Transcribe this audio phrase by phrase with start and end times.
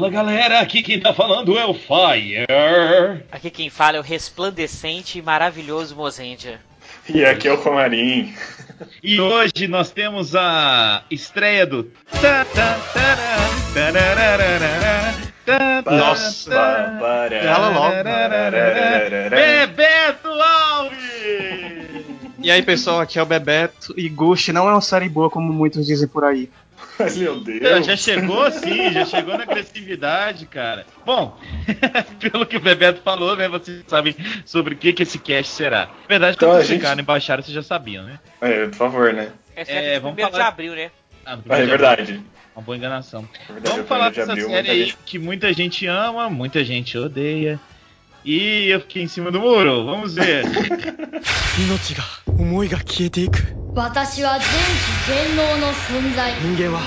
[0.00, 2.46] Fala galera, aqui quem tá falando é o Fire.
[3.30, 6.58] Aqui quem fala é o resplandecente e maravilhoso Mozendia.
[7.06, 8.32] E aqui é o Comarim.
[9.02, 11.92] E hoje nós temos a estreia do.
[15.84, 16.50] Nossa,
[17.44, 17.94] Fala logo.
[19.28, 21.90] Bebeto Alves!
[22.42, 23.92] E aí, pessoal, aqui é o Bebeto.
[23.98, 26.48] E Ghost não é uma série boa, como muitos dizem por aí.
[27.16, 27.86] Meu Deus.
[27.86, 30.86] Já chegou sim, já chegou na agressividade, cara.
[31.04, 31.38] Bom,
[32.20, 33.48] pelo que o Bebeto falou, né?
[33.48, 34.14] Vocês sabem
[34.44, 35.86] sobre o que, que esse cast será.
[35.86, 38.18] Na verdade, Então, quando vocês gente- clicaram e baixaram, vocês já sabiam, né?
[38.40, 39.30] É, por favor, né?
[39.56, 39.62] É
[39.94, 40.90] É, vamos primeiro de falar- abril, né?
[41.26, 42.20] Ah, Ah, é verdade.
[42.56, 43.28] Uma boa enganação.
[43.48, 46.64] É verdade, Vamos falar dessa abril, série muita aí gente- que muita gente ama, muita
[46.64, 47.60] gente odeia.
[48.24, 49.84] E eu fiquei em cima do muro.
[49.86, 50.44] Vamos ver.
[53.69, 56.81] 命が思いが消えていく私は全知全能の存在人間は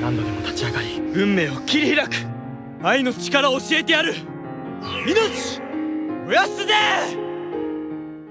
[0.00, 2.14] 何度でも立ち上がり運命を切り開く
[2.82, 4.14] 愛の力を教えてやる
[5.06, 5.60] 命
[6.26, 6.74] 燃やすぜ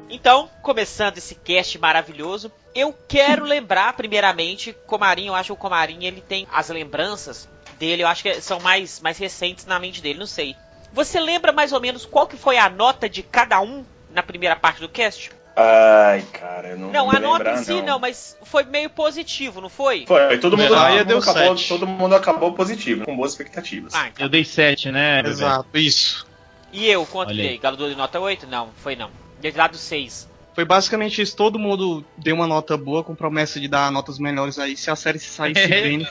[0.10, 6.06] Então, começando esse cast maravilhoso, eu quero lembrar, primeiramente, Comarim, eu acho que o Comarim,
[6.06, 7.48] ele tem as lembranças
[7.78, 10.56] dele, eu acho que são mais, mais recentes na mente dele, não sei.
[10.94, 14.56] Você lembra mais ou menos qual que foi a nota de cada um na primeira
[14.56, 15.30] parte do cast?
[15.55, 17.99] Ai, cara, eu não Não, vou a nota lembrar, em si não.
[17.99, 20.05] mas foi meio positivo, não foi?
[20.07, 21.69] Foi, todo mundo, todo mundo deu acabou, sete.
[21.69, 23.95] todo mundo acabou positivo, com boas expectativas.
[23.95, 24.25] Ah, então.
[24.25, 25.21] Eu dei 7, né?
[25.21, 26.27] Exato, isso.
[26.73, 27.59] E eu, quanto dei?
[27.59, 28.47] Galo de nota 8?
[28.47, 29.11] Não, foi não.
[29.41, 30.27] Dei dado 6.
[30.55, 31.37] Foi basicamente isso.
[31.37, 34.97] Todo mundo deu uma nota boa com promessa de dar notas melhores aí se a
[34.97, 36.07] série se saísse bem.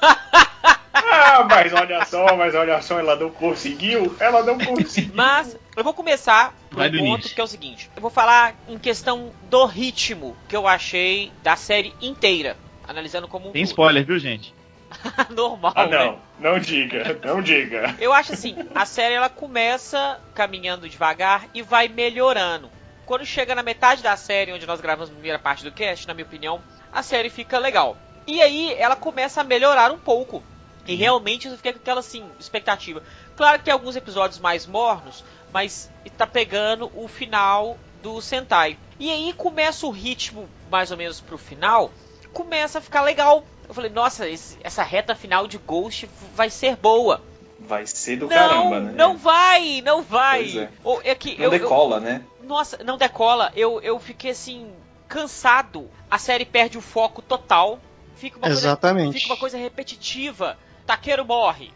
[0.94, 5.12] Ah, mas olha só, mas olha só, ela não conseguiu, ela não conseguiu.
[5.16, 7.36] Mas eu vou começar por um ponto início.
[7.36, 7.90] que é o seguinte.
[7.96, 12.58] Eu vou falar em questão do ritmo que eu achei da série inteira.
[12.88, 13.70] Analisando como um Tem todo.
[13.72, 14.54] spoiler, viu, gente?
[15.30, 15.98] Normal, Ah, né?
[16.40, 17.96] não, não diga, não diga.
[18.00, 22.70] Eu acho assim, a série ela começa caminhando devagar e vai melhorando.
[23.06, 26.14] Quando chega na metade da série, onde nós gravamos a primeira parte do cast, na
[26.14, 27.96] minha opinião, a série fica legal.
[28.28, 30.44] E aí ela começa a melhorar um pouco.
[30.88, 33.04] E realmente eu fiquei com aquela assim, expectativa.
[33.38, 35.24] Claro que tem alguns episódios mais mornos,
[35.54, 38.78] mas tá pegando o final do Sentai.
[39.00, 41.92] E aí começa o ritmo, mais ou menos pro final,
[42.34, 43.44] começa a ficar legal.
[43.68, 47.22] Eu falei, nossa, esse- essa reta final de Ghost vai ser boa.
[47.60, 48.92] Vai ser do não, caramba, né?
[48.96, 50.40] não vai, não vai.
[50.44, 50.70] Pois é.
[50.84, 52.24] Ou é que Não eu, decola, né?
[52.42, 53.52] eu- nossa, não decola.
[53.56, 54.72] Eu, eu fiquei assim
[55.08, 55.90] cansado.
[56.10, 57.80] A série perde o foco total.
[58.16, 59.14] Fica uma coisa, Exatamente.
[59.20, 60.58] fica uma coisa repetitiva.
[60.86, 61.72] Taqueiro morre.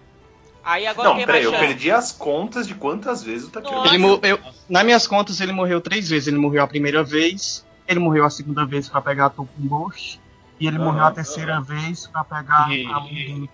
[0.65, 3.85] Aí agora Não, tem peraí, mais eu perdi as contas de quantas vezes o Taquero.
[3.85, 6.27] Ele morreu, nas minhas contas, ele morreu três vezes.
[6.27, 10.19] Ele morreu a primeira vez, ele morreu a segunda vez pra pegar a Tokun Ghost,
[10.59, 13.49] e ele morreu a terceira vez pra pegar E- a Mundine.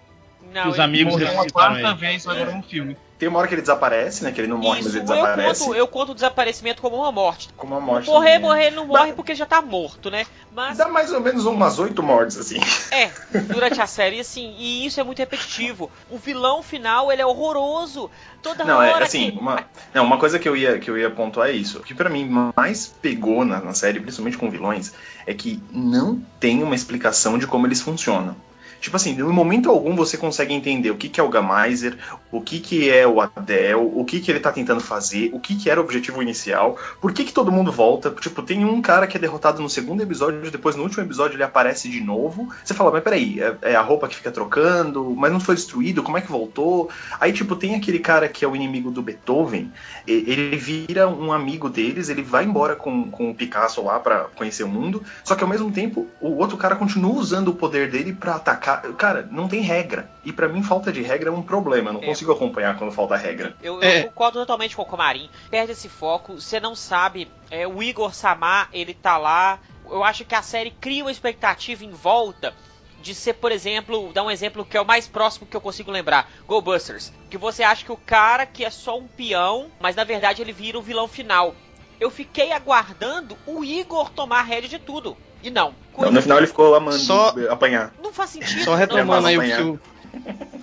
[0.53, 2.97] Não, os ele- amigos Morreu uma ressuscitaram quarta vez agora no filme.
[3.21, 4.31] Tem uma hora que ele desaparece, né?
[4.31, 5.63] Que ele não morre, Isso, mas ele eu desaparece.
[5.63, 7.49] conto, eu conto o desaparecimento como uma morte.
[7.55, 8.07] Como uma morte.
[8.09, 10.25] morrer, também, morrer, ele não morre Dá- porque já tá morto, né?
[10.51, 12.59] Mas Dá mais ou menos umas oito mortes, assim.
[12.89, 13.11] É,
[13.53, 15.91] durante a série, assim, e isso é muito repetitivo.
[16.09, 18.09] O vilão final, ele é horroroso.
[18.41, 19.37] Toda Não, hora é assim, que...
[19.37, 21.77] uma, não, uma coisa que eu ia que eu ia pontuar é isso.
[21.77, 22.27] O que pra mim
[22.57, 24.93] mais pegou na, na série, principalmente com vilões,
[25.27, 28.35] é que não tem uma explicação de como eles funcionam.
[28.81, 31.95] Tipo assim, em momento algum você consegue entender o que, que é o Gamaiser,
[32.31, 35.55] o que, que é o Adel, o que, que ele tá tentando fazer, o que,
[35.55, 38.09] que era o objetivo inicial, por que, que todo mundo volta.
[38.09, 41.43] Tipo, tem um cara que é derrotado no segundo episódio, depois no último episódio ele
[41.43, 42.51] aparece de novo.
[42.63, 46.01] Você fala, mas peraí, é, é a roupa que fica trocando, mas não foi destruído,
[46.01, 46.89] como é que voltou?
[47.19, 49.71] Aí, tipo, tem aquele cara que é o inimigo do Beethoven,
[50.07, 54.63] ele vira um amigo deles, ele vai embora com, com o Picasso lá pra conhecer
[54.63, 58.13] o mundo, só que ao mesmo tempo o outro cara continua usando o poder dele
[58.13, 58.70] pra atacar.
[58.77, 60.09] Cara, não tem regra.
[60.23, 61.89] E pra mim, falta de regra é um problema.
[61.89, 62.05] Eu não É.
[62.05, 63.55] consigo acompanhar quando falta regra.
[63.61, 63.99] Eu, É.
[64.01, 65.29] eu concordo totalmente com o Comarim.
[65.49, 67.29] Perde esse foco, você não sabe.
[67.49, 69.59] é, o Igor Samar, ele tá lá.
[69.89, 72.53] Eu acho que a série cria uma expectativa em volta
[73.01, 75.91] de ser, por exemplo, dar um exemplo que é o mais próximo que eu consigo
[75.91, 77.11] lembrar: Go Busters.
[77.29, 80.53] Que você acha que o cara que é só um peão, mas na verdade ele
[80.53, 81.53] vira o vilão final.
[81.99, 85.17] Eu fiquei aguardando o Igor tomar a rédea de tudo.
[85.43, 85.73] E não.
[85.97, 87.93] Não, no final ele ficou amando Só- apanhar.
[88.01, 88.63] Não faz sentido.
[88.63, 89.79] Só retomando aí o que o.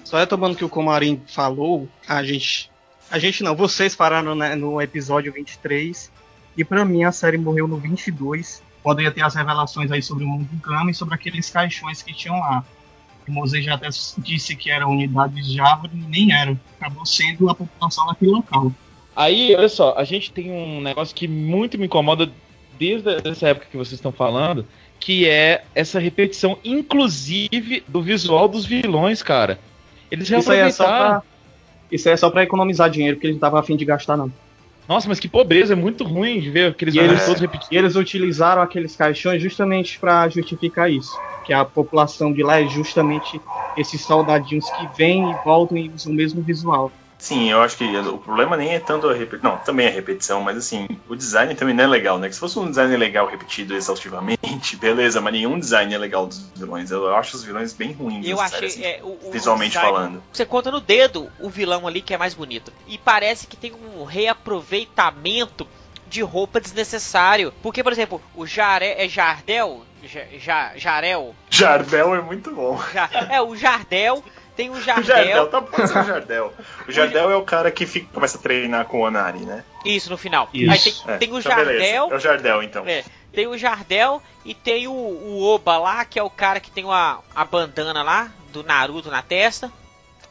[0.05, 2.71] Só retomando o que o Comarim falou, a gente.
[3.11, 6.11] A gente não, vocês pararam né, no episódio 23.
[6.57, 8.63] E pra mim a série morreu no 22.
[8.83, 12.15] Quando ia ter as revelações aí sobre o mundo Gama e sobre aqueles caixões que
[12.15, 12.65] tinham lá.
[13.27, 13.89] O Mosei já até
[14.19, 16.59] disse que era unidade de Java e nem era.
[16.81, 18.73] Acabou sendo a população daquele local.
[19.15, 22.31] Aí, olha só, a gente tem um negócio que muito me incomoda
[22.79, 24.67] desde essa época que vocês estão falando,
[25.01, 29.59] que é essa repetição, inclusive, do visual dos vilões, cara.
[30.11, 31.21] Eles Isso aí é só reaproveitaram.
[31.21, 31.29] pra.
[31.91, 34.31] Isso aí é só pra economizar dinheiro, porque ele não tava afim de gastar, não.
[34.89, 37.71] Nossa, mas que pobreza, é muito ruim de ver aqueles eles- todos repetidos.
[37.71, 41.21] E eles utilizaram aqueles caixões justamente pra justificar isso.
[41.45, 43.41] Que a população de lá é justamente
[43.77, 46.91] esses soldadinhos que vêm e voltam e usam o mesmo visual.
[47.19, 49.51] Sim, eu acho que o problema nem é tanto a repetição.
[49.53, 52.29] Não, também é repetição, mas assim, o design também não é legal, né?
[52.29, 56.39] Que se fosse um design legal repetido exaustivamente, beleza, mas nenhum design é legal dos
[56.55, 56.91] vilões.
[56.93, 58.25] Eu acho os vilões bem ruins.
[58.27, 58.69] Eu achei.
[58.69, 60.23] assim, é, o- o visualmente design- falando.
[60.33, 62.73] Você conta no dedo o vilão ali que é mais bonito.
[62.87, 65.67] E parece que tem um reaproveitamento
[66.07, 67.53] de roupa desnecessário.
[67.63, 69.85] Porque, por exemplo, o Jare, é Jardel?
[70.03, 71.35] Ja, Ja- Jarel?
[71.51, 72.81] Jardel é muito bom.
[72.95, 74.23] Ja- é, o Jardel.
[74.59, 75.05] Tem o O Jardel.
[75.05, 76.53] Jardel, tá, ser o Jardel.
[76.89, 79.63] O Jardel é o cara que fica- começa a treinar com o Onari, né?
[79.85, 80.49] Isso, no final.
[80.53, 80.73] Isso.
[80.73, 81.79] Aí tem, É, tem o então beleza.
[81.79, 82.09] Jardel.
[82.11, 82.85] É o Jardel, então.
[82.85, 86.73] É, tem o Jardel e tem o, o Oba lá, que é o cara que
[86.73, 89.71] tem uma, a bandana lá, do Naruto na testa.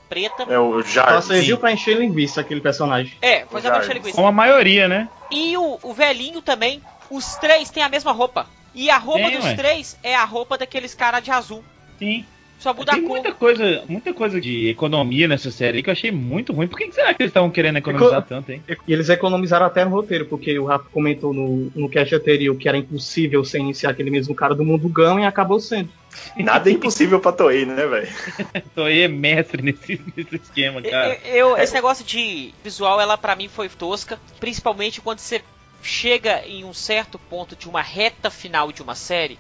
[0.10, 0.44] Preta.
[0.50, 1.22] É o Só Jardel.
[1.22, 3.14] serviu pra encher linguiça aquele personagem.
[3.22, 4.16] É, foi só pra encher linguiça.
[4.18, 5.08] Com a maioria, né?
[5.32, 6.84] E o, o velhinho também.
[7.10, 8.46] Os três têm a mesma roupa.
[8.76, 9.56] E a roupa Tem, dos ué.
[9.56, 11.64] três é a roupa daqueles caras de azul.
[11.98, 12.26] Sim.
[12.60, 13.10] Só muda Tem a cor.
[13.18, 16.68] muita coisa, muita coisa de economia nessa série aí que eu achei muito ruim.
[16.68, 18.64] Por que, que será que eles estavam querendo economizar Eco- tanto, hein?
[18.88, 22.68] E eles economizaram até no roteiro, porque o Rafa comentou no, no cast anterior que
[22.68, 25.90] era impossível ser iniciar aquele mesmo cara do mundo Gama e acabou sendo.
[26.36, 28.08] Nada é impossível pra Toei, né, velho?
[28.74, 31.16] Toei é mestre nesse, nesse esquema, cara.
[31.26, 35.44] Eu, eu- esse negócio de visual, ela pra mim foi tosca, principalmente quando você
[35.84, 39.38] chega em um certo ponto de uma reta final de uma série,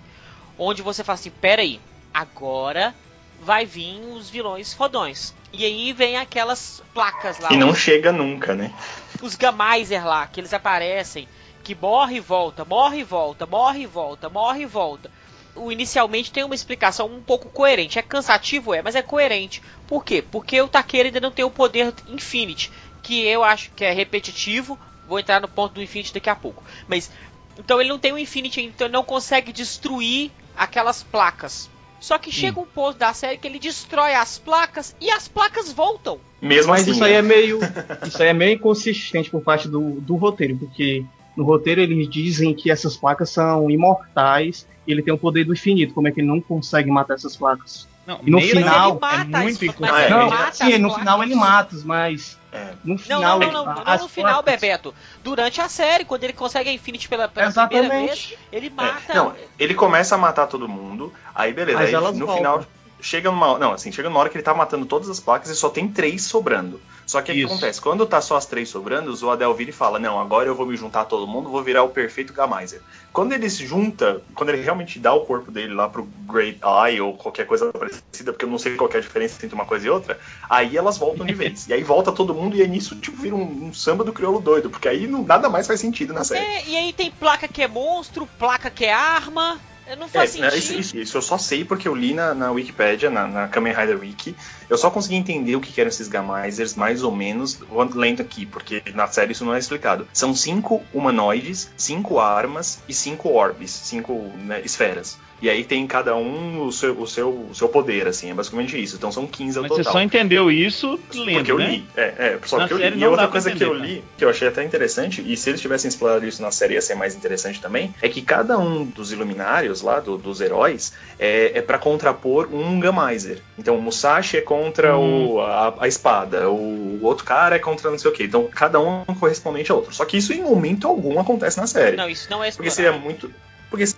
[0.56, 1.80] onde você fala assim, pera aí,
[2.14, 2.94] agora
[3.42, 5.34] vai vir os vilões fodões.
[5.54, 8.74] E aí vem aquelas placas lá, E não os, chega nunca, né?
[9.22, 11.28] os Gamaiser lá, que eles aparecem,
[11.64, 15.12] que morre e volta, morre e volta, morre e volta, morre e volta.
[15.56, 17.98] O inicialmente tem uma explicação um pouco coerente.
[17.98, 19.62] É cansativo, é, mas é coerente.
[19.88, 20.22] Por quê?
[20.22, 24.78] Porque o Takeira ainda não tem o poder Infinity, que eu acho que é repetitivo.
[25.08, 26.64] Vou entrar no ponto do Infinity daqui a pouco.
[26.88, 27.10] Mas
[27.58, 31.70] então ele não tem o Infinity, então ele não consegue destruir aquelas placas.
[32.00, 35.72] Só que chega um ponto da série que ele destrói as placas e as placas
[35.72, 36.20] voltam.
[36.42, 36.92] Mesmo Mas assim.
[36.92, 37.60] isso aí é meio.
[38.06, 41.04] Isso aí é meio inconsistente por parte do, do roteiro, porque
[41.38, 45.54] no roteiro eles dizem que essas placas são imortais e ele tem o poder do
[45.54, 45.94] infinito.
[45.94, 47.88] Como é que ele não consegue matar essas placas?
[48.08, 49.74] Não, E no final- é Mas ele mata muito ele
[50.10, 52.72] Não, mata sim, no final ele mata, mas É.
[52.84, 53.22] no Não, final.
[53.22, 54.96] não, não, ele- não, não, no final, placas- Bebeto.
[55.22, 59.14] Durante a série, quando ele consegue a Infinity pela, pela primeira vez, ele É, mata.
[59.14, 62.38] Não, ele começa a matar todo mundo, aí beleza, aí no voltam.
[62.38, 62.66] final
[63.00, 65.56] chega numa, não, assim, chega numa hora que ele tá matando todas as placas e
[65.56, 66.82] só tem três sobrando.
[67.06, 67.80] Só que o que acontece?
[67.80, 70.66] Quando tá só as três sobrando, o Adel vira e fala: "Não, agora eu vou
[70.66, 72.82] me juntar a todo mundo, vou virar o perfeito Gamaiser".
[73.14, 77.00] Quando ele se junta, quando ele realmente dá o corpo dele lá pro Great Eye
[77.00, 79.88] ou qualquer coisa parecida, porque eu não sei qual é a diferença entre uma coisa
[79.88, 80.20] e outra,
[80.50, 81.68] aí elas voltam de vez.
[81.68, 84.42] e aí volta todo mundo e aí nisso tipo vira um, um samba do crioulo
[84.42, 86.46] doido, porque aí não, nada mais faz sentido na série.
[86.46, 89.60] É, e aí tem placa que é monstro, placa que é arma.
[89.96, 90.60] Não É, faz né, sentido.
[90.60, 93.74] isso, isso- isso eu só sei porque eu li na, na Wikipédia, na, na Kamen
[93.74, 94.36] Rider Wiki.
[94.70, 97.60] Eu só consegui entender o que que eram esses Gamaizers, mais ou menos,
[97.96, 100.08] lendo aqui, porque na série isso não é explicado.
[100.14, 104.14] São cinco humanoides, cinco armas e cinco orbes, cinco
[104.46, 105.18] né, esferas.
[105.40, 108.82] E aí tem cada um o seu, o, seu, o seu poder, assim, é basicamente
[108.82, 108.96] isso.
[108.96, 109.84] Então são 15 ao Mas total.
[109.86, 111.70] você só entendeu isso lendo, Porque eu né?
[111.70, 111.86] li.
[111.96, 113.00] É, é, só Na porque eu li.
[113.00, 115.62] E outra coisa que eu entender, li, que eu achei até interessante, e se eles
[115.62, 119.12] tivessem explorado isso na série ia ser mais interessante também, é que cada um dos
[119.12, 123.40] iluminários lá, do- dos heróis, é, é para contrapor um Gamaiser.
[123.60, 125.34] Então o Musashi é contra Hum.
[125.36, 128.24] o, a, a espada, o outro cara é contra não sei o que.
[128.24, 129.94] Então cada um correspondente ao outro.
[129.94, 131.96] Só que isso em momento algum acontece na série.
[131.96, 132.76] Não, isso não é porque explorado.
[132.76, 133.32] seria muito.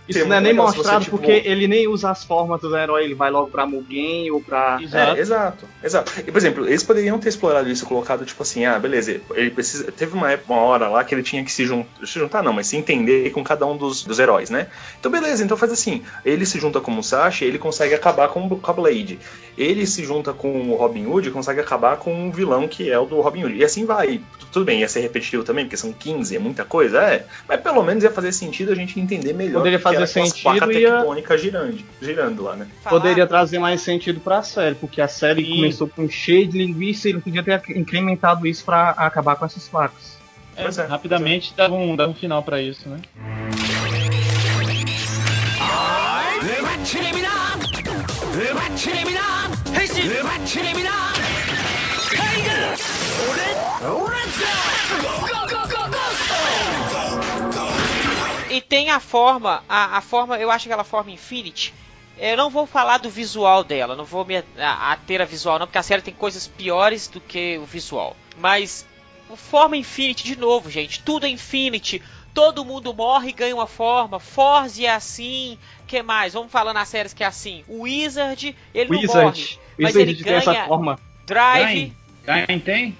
[0.10, 3.14] Isso não é nem mostrado tipo, porque ele nem usa as formas do herói, ele
[3.16, 4.80] vai logo pra Mugen ou pra.
[4.82, 5.18] Exato.
[5.18, 6.14] É, exato, exato.
[6.26, 9.92] E, por exemplo, eles poderiam ter explorado isso, colocado, tipo assim, ah, beleza, ele precisa.
[9.92, 11.90] Teve uma, época, uma hora lá que ele tinha que se juntar.
[12.06, 14.68] Se juntar, não, mas se entender com cada um dos, dos heróis, né?
[15.00, 18.48] Então, beleza, então faz assim: ele se junta com o Musashi, ele consegue acabar com,
[18.48, 19.20] o- com a Blade.
[19.58, 22.98] Ele se junta com o Robin Hood e consegue acabar com o vilão que é
[22.98, 23.56] o do Robin Hood.
[23.58, 24.22] E assim vai.
[24.52, 27.26] Tudo bem, ia ser repetitivo também, porque são 15, é muita coisa, é.
[27.48, 29.60] Mas pelo menos ia fazer sentido a gente entender melhor.
[29.60, 32.68] Poderia era fazer sentido e ia- tectônicas girando, girando lá, né?
[32.84, 35.56] Falar- Poderia trazer mais sentido pra série, porque a série Sim.
[35.58, 39.68] começou com cheio de linguiça e ele podia ter incrementado isso pra acabar com essas
[39.68, 40.18] placas.
[40.56, 43.00] É, Pois é, rapidamente dava um, dava um final pra isso, né?
[53.82, 55.49] う
[58.50, 61.74] E tem a forma, a, a forma, eu acho que aquela forma Infinity
[62.18, 65.68] Eu não vou falar do visual dela, não vou me a- ater a visual não,
[65.68, 68.16] porque a série tem coisas piores do que o visual.
[68.38, 68.86] Mas
[69.30, 72.02] o forma Infinity de novo, gente, tudo é Infinity.
[72.34, 74.20] Todo mundo morre e ganha uma forma.
[74.20, 75.58] Force é assim.
[75.88, 76.34] que mais?
[76.34, 77.64] Vamos falar nas séries que é assim.
[77.68, 79.08] O Wizard, ele não morre.
[79.08, 79.60] Wizard.
[79.80, 81.00] mas Wizard ele tem essa ganha- forma.
[81.26, 81.94] Drive,
[82.26, 82.46] Gain.
[82.46, 82.98] Gain tem?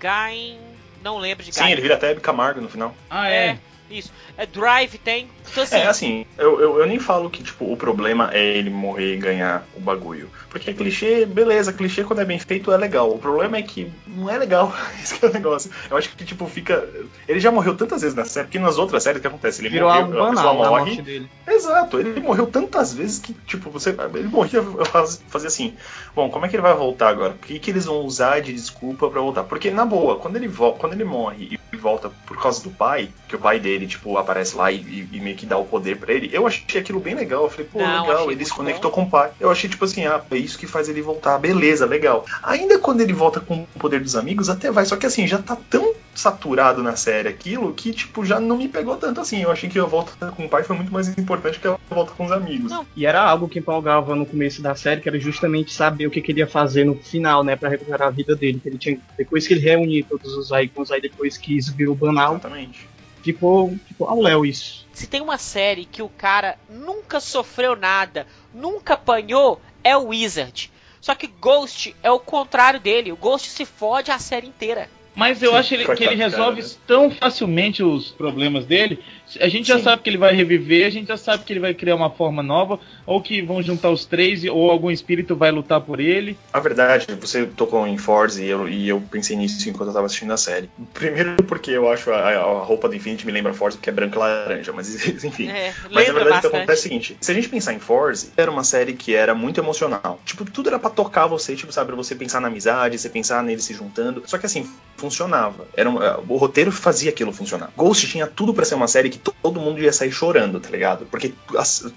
[0.00, 0.58] Gain,
[1.02, 1.72] não lembro de Sim, Gain.
[1.72, 2.94] ele vira até Camargo no final.
[3.08, 3.58] Ah, É, é.
[3.90, 4.12] Isso.
[4.36, 5.28] É Drive tem.
[5.50, 8.70] Então assim, É, assim, eu, eu, eu nem falo que, tipo, o problema é ele
[8.70, 10.30] morrer e ganhar o bagulho.
[10.50, 13.10] Porque clichê, beleza, clichê quando é bem feito é legal.
[13.10, 14.72] O problema é que não é legal.
[15.02, 15.70] Esse que é o negócio.
[15.90, 16.88] Eu acho que, tipo, fica.
[17.28, 19.60] Ele já morreu tantas vezes na série, porque nas outras séries o que acontece?
[19.62, 20.84] Ele Virou morreu, a pessoa banal a morre.
[20.86, 21.30] morte dele.
[21.46, 23.94] Exato, ele morreu tantas vezes que, tipo, você.
[24.14, 25.74] Ele morria, eu faz- fazia assim.
[26.16, 27.32] Bom, como é que ele vai voltar agora?
[27.34, 29.44] O que, que eles vão usar de desculpa pra voltar?
[29.44, 33.10] Porque, na boa, quando ele, vo- quando ele morre e volta por causa do pai,
[33.28, 35.96] que o pai dele, tipo, aparece lá e, e- e meio que dá o poder
[35.96, 37.44] pra ele, eu achei aquilo bem legal.
[37.44, 39.30] Eu falei, pô, Não, legal, ele se conectou com o pai.
[39.40, 41.38] Eu achei, tipo assim, ah, é isso que faz ele voltar.
[41.38, 42.24] Beleza, legal.
[42.42, 44.84] Ainda quando ele volta com o poder dos amigos, até vai.
[44.86, 48.68] Só que assim, já tá tão saturado na série aquilo que, tipo, já não me
[48.68, 49.42] pegou tanto assim.
[49.42, 52.12] Eu achei que a volta com o pai foi muito mais importante que a volta
[52.12, 52.70] com os amigos.
[52.70, 52.86] Não.
[52.96, 56.22] E era algo que empolgava no começo da série, que era justamente saber o que,
[56.30, 58.60] ele ia fazer no final, né, Pra recuperar a vida dele.
[58.62, 61.94] Que ele tinha, depois que ele reuniu todos os Icons, aí depois que isso virou
[61.94, 62.88] banal, Exatamente.
[63.24, 64.86] Ficou, ficou ao Léo isso.
[64.92, 70.70] se tem uma série que o cara nunca sofreu nada, nunca apanhou, é o Wizard.
[71.00, 73.12] Só que Ghost é o contrário dele.
[73.12, 74.88] O Ghost se fode a série inteira.
[75.14, 76.78] Mas eu Sim, acho ele- que ele resolve cara, né?
[76.86, 79.02] tão facilmente os problemas dele.
[79.40, 79.84] A gente já Sim.
[79.84, 82.42] sabe que ele vai reviver, a gente já sabe que ele vai criar uma forma
[82.42, 86.36] nova, ou que vão juntar os três, ou algum espírito vai lutar por ele.
[86.52, 90.06] A verdade, você tocou em Force e eu, e eu pensei nisso enquanto eu tava
[90.06, 90.68] assistindo a série.
[90.92, 94.16] Primeiro porque eu acho a, a roupa do Infinity me lembra Force porque é branca
[94.16, 95.48] e laranja, mas enfim.
[95.48, 97.78] É, Mas na verdade o que acontece é o seguinte: se a gente pensar em
[97.80, 100.20] Force, era uma série que era muito emocional.
[100.24, 103.42] Tipo, tudo era pra tocar você, tipo, sabe, pra você pensar na amizade, você pensar
[103.42, 104.22] neles se juntando.
[104.26, 105.66] Só que assim, funcionava.
[105.76, 107.70] Era um- eh, o roteiro fazia aquilo funcionar.
[107.76, 110.68] Ghost tinha tudo pra ser uma série que to- todo mundo ia sair chorando, tá
[110.70, 111.06] ligado?
[111.06, 111.32] Porque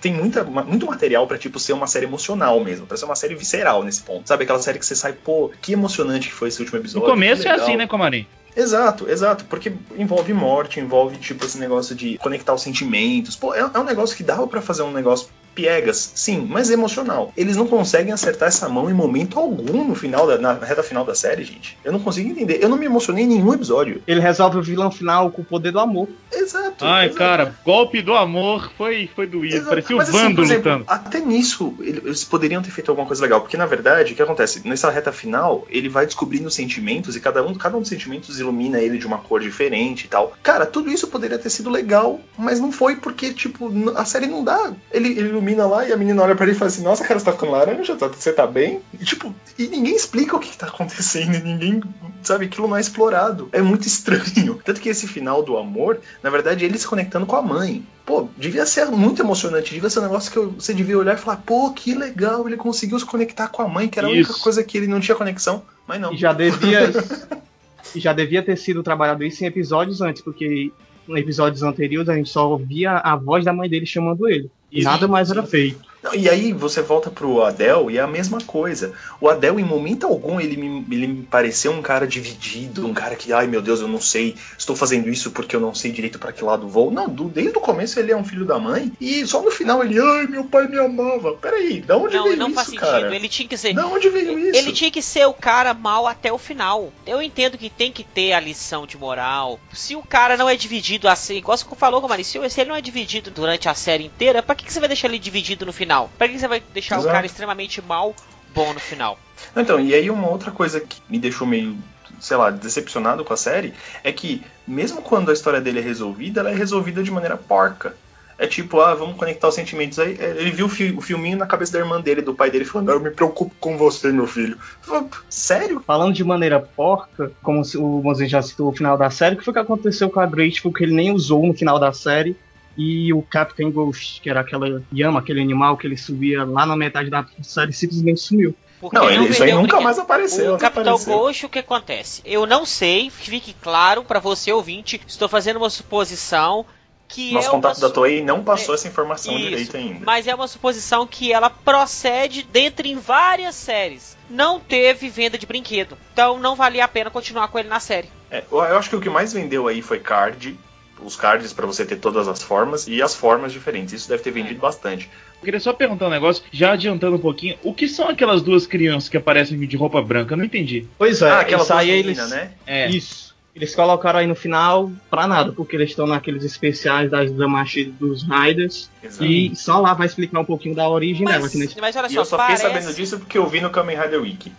[0.01, 3.35] tem muita, muito material pra tipo ser uma série emocional mesmo, pra ser uma série
[3.35, 4.27] visceral nesse ponto.
[4.27, 7.09] Sabe aquela série que você sai, pô, que emocionante que foi esse último No episódio.
[7.09, 8.25] começo que é assim, né, Comarim?
[8.55, 13.35] Exato, exato, porque envolve morte, envolve tipo esse negócio de conectar os sentimentos.
[13.35, 17.33] Pô, é, é um negócio que dava pra fazer um negócio piegas, sim, mas emocional.
[17.35, 21.03] Eles não conseguem acertar essa mão em momento algum no final da, na reta final
[21.03, 21.75] da série, gente.
[21.83, 22.59] Eu não consigo entender.
[22.61, 24.03] Eu não me emocionei em nenhum episódio.
[24.05, 26.07] Ele resolve o vilão final com o poder do amor.
[26.31, 26.85] Exato.
[26.85, 27.17] Ai, exato.
[27.17, 29.55] cara, golpe do amor foi, foi doído.
[29.55, 29.69] Exato.
[29.69, 30.85] Parecia o Mas, assim, Vando exemplo, lutando.
[30.87, 33.41] Até nisso, ele- eles poderiam ter feito alguma coisa legal.
[33.41, 34.61] Porque, na verdade, o que acontece?
[34.67, 38.79] Nessa reta final, ele vai descobrindo sentimentos e cada um, cada um dos sentimentos ilumina
[38.79, 40.33] ele de uma cor diferente e tal.
[40.43, 44.43] Cara, tudo isso poderia ter sido legal, mas não foi porque, tipo, a série não
[44.43, 44.71] dá.
[44.91, 47.19] Ele, ele ilumina lá e a menina olha pra ele e fala assim: Nossa, cara,
[47.19, 47.95] você tá ficando laranja?
[47.95, 48.81] Tá- Você tá bem?
[48.99, 51.35] E, tipo, e ninguém explica o que, que tá acontecendo.
[51.35, 51.81] E ninguém,
[52.23, 53.49] sabe, aquilo não é explorado.
[53.51, 54.59] É muito estranho.
[54.65, 57.85] Tanto que esse final do amor, na verdade, ele se conectando com a mãe.
[58.05, 61.37] Pô, devia ser muito emocionante, devia ser um negócio que você devia olhar e falar,
[61.45, 64.41] pô, que legal, ele conseguiu se conectar com a mãe, que era a única Isso.
[64.41, 66.13] coisa que ele não tinha conexão, mas não.
[66.13, 66.89] E já devia.
[67.95, 70.71] já devia ter sido trabalhado isso em episódios antes, porque
[71.07, 74.49] em episódios anteriores a gente só ouvia a voz da mãe dele chamando ele.
[74.71, 74.89] E Isso.
[74.89, 75.87] nada mais era feito.
[76.13, 78.93] E aí você volta pro Adel e é a mesma coisa.
[79.19, 83.15] O Adel, em momento algum, ele me, ele me pareceu um cara dividido, um cara
[83.15, 86.19] que, ai meu Deus, eu não sei, estou fazendo isso porque eu não sei direito
[86.19, 86.91] para que lado vou.
[86.91, 89.83] Não, do- desde o começo ele é um filho da mãe e só no final
[89.83, 91.33] ele, ai meu pai me amava.
[91.33, 93.13] Peraí, da onde Não, veio não isso, faz sentido.
[93.13, 93.73] Ele tinha que ser.
[93.73, 94.57] Da onde veio isso?
[94.59, 96.93] Ele tinha que ser o cara mal até o final.
[97.05, 99.59] Eu entendo que tem que ter a lição de moral.
[99.73, 102.77] Se o cara não é dividido assim, igual você falou, Comari, se se ele não
[102.77, 105.71] é dividido durante a série inteira, pra que, que você vai deixar ele dividido no
[105.73, 106.09] final?
[106.17, 107.09] Pra que, que você vai deixar Exato.
[107.09, 108.13] o cara extremamente mal
[108.53, 109.17] bom no final?
[109.55, 111.77] Então, e aí uma outra coisa que me deixou meio,
[112.19, 113.73] sei lá, decepcionado com a série
[114.03, 117.93] é que, mesmo quando a história dele é resolvida, ela é resolvida de maneira porca.
[118.39, 119.97] É tipo, ah, vamos conectar os sentimentos.
[119.97, 122.51] Aí é, ele viu o, fi- o filminho na cabeça da irmã dele, do pai
[122.51, 124.59] dele, falando, "Ah, eu me preocupo com você, meu filho.
[124.83, 125.81] Falei, Sério?
[125.85, 129.43] Falando de maneira porca, como o Mozinho já citou o final da série, o que
[129.43, 132.37] foi que aconteceu com a Grateful que ele nem usou no final da série?
[132.77, 136.75] E o Captain Ghost, que era aquela Yama, aquele animal que ele subia lá na
[136.75, 138.55] metade da série, simplesmente sumiu.
[138.79, 140.53] Porque Não, ele, isso aí nunca mais apareceu.
[140.53, 141.17] O Capitão apareceu.
[141.17, 142.21] Ghost, o que acontece?
[142.23, 146.65] Eu não sei, fique claro pra você ouvinte, estou fazendo uma suposição
[147.07, 150.05] que Nosso é contato uma da Toei não passou É, essa informação Isso, direito ainda.
[150.05, 154.17] Mas é uma suposição que ela procede dentre em várias séries.
[154.29, 155.97] Não teve venda de brinquedo.
[156.11, 158.09] Então não valia a pena continuar com ele na série.
[158.29, 160.59] É, eu eu acho que o que mais vendeu aí foi Card,
[161.03, 163.93] os cards pra você ter todas as formas e as formas diferentes.
[163.93, 165.09] Isso deve ter vendido bastante.
[165.39, 168.65] Eu queria só perguntar um negócio, já adiantando um pouquinho, o que são aquelas duas
[168.65, 170.33] crianças que aparecem de roupa branca?
[170.33, 170.87] Eu não entendi.
[170.97, 172.29] Pois é, ah, aquela aí menina, eles.
[172.29, 172.51] né?
[172.65, 172.89] É.
[172.89, 173.26] Isso.
[173.57, 178.21] Eles colocaram aí no final pra nada, porque eles estão naqueles especiais das Damashi dos
[178.21, 178.87] Riders.
[179.03, 179.25] Exato.
[179.25, 181.39] E só lá vai explicar um pouquinho da origem dela.
[181.41, 181.81] Mas, Que nesse...
[181.81, 182.61] mas olha E só, eu só fiquei parece...
[182.61, 184.51] sabendo disso porque eu vi no Kamen Rider Wiki.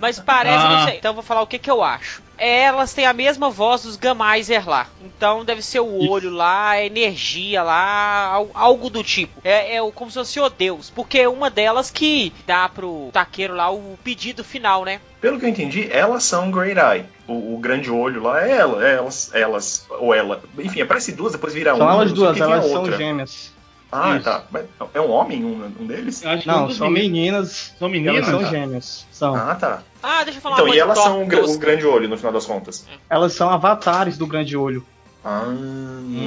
[0.00, 0.78] Mas parece, Ah.
[0.78, 0.98] não sei.
[0.98, 2.22] Então eu vou falar o que, que eu acho.
[2.38, 4.86] Elas têm a mesma voz dos Gamaiser lá.
[5.04, 9.40] Então deve ser o olho lá, a energia lá, al- algo do tipo.
[9.44, 10.90] É, é o- como se fosse o Deus.
[10.90, 15.00] Porque é uma delas que dá pro taqueiro lá o pedido final, né?
[15.24, 17.06] Pelo que eu entendi, elas são Great Eye.
[17.26, 20.42] O, o grande olho lá é ela, é elas, elas, ou ela.
[20.58, 21.94] Enfim, aparece duas, depois vira São uma.
[21.94, 22.96] elas não sei o duas, é elas são outra.
[22.98, 23.52] gêmeas.
[23.90, 24.24] Ah, Isso.
[24.24, 24.44] tá.
[24.50, 26.22] Mas é um homem um, um deles?
[26.44, 27.72] Não, dos são meninas.
[27.78, 28.16] São meninas?
[28.16, 28.50] Elas são tá.
[28.50, 29.06] gêmeas.
[29.10, 29.34] São.
[29.34, 29.82] Ah, tá.
[30.02, 32.44] Ah, deixa eu falar Então, uma e elas são o, grande olho no final das
[32.44, 32.86] contas.
[33.08, 34.84] Elas são avatares do grande olho.
[35.24, 35.44] Ah,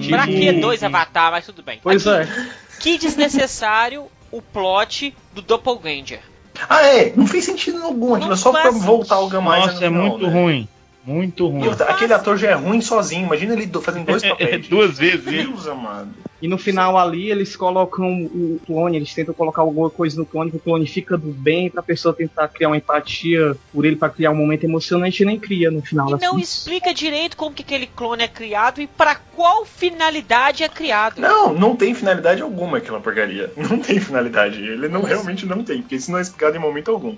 [0.09, 1.29] Pra Tipo- que dois Avatar?
[1.29, 1.79] Mas tudo bem.
[1.83, 2.49] Pois Aqui, é.
[2.79, 6.21] Que desnecessário o plot do Doppelganger.
[6.69, 8.13] Ah, é, não fez sentido algum.
[8.15, 9.67] Aquilo Não é só pra voltar o Gamais.
[9.67, 10.67] Nossa, é muito ruim.
[11.07, 11.63] Muito ruim.
[11.65, 13.25] E aquele ator já é ruim sozinho.
[13.25, 14.67] Imagina ele do- fazendo dois papéis.
[14.67, 15.23] Duas vezes.
[15.23, 16.09] Deus amado.
[16.41, 20.51] E no final ali eles colocam o clone, eles tentam colocar alguma coisa no clone
[20.51, 24.09] que o clone fica do bem pra pessoa tentar criar uma empatia por ele pra
[24.09, 27.63] criar um momento emocionante e nem cria no final E não explica direito como que
[27.63, 31.19] aquele clone é criado e pra qual finalidade é criado.
[31.19, 33.51] Não, não tem finalidade alguma aquela porcaria.
[33.57, 34.59] Não tem finalidade.
[34.61, 37.15] Ele não realmente não tem, porque isso não é explicado em momento algum.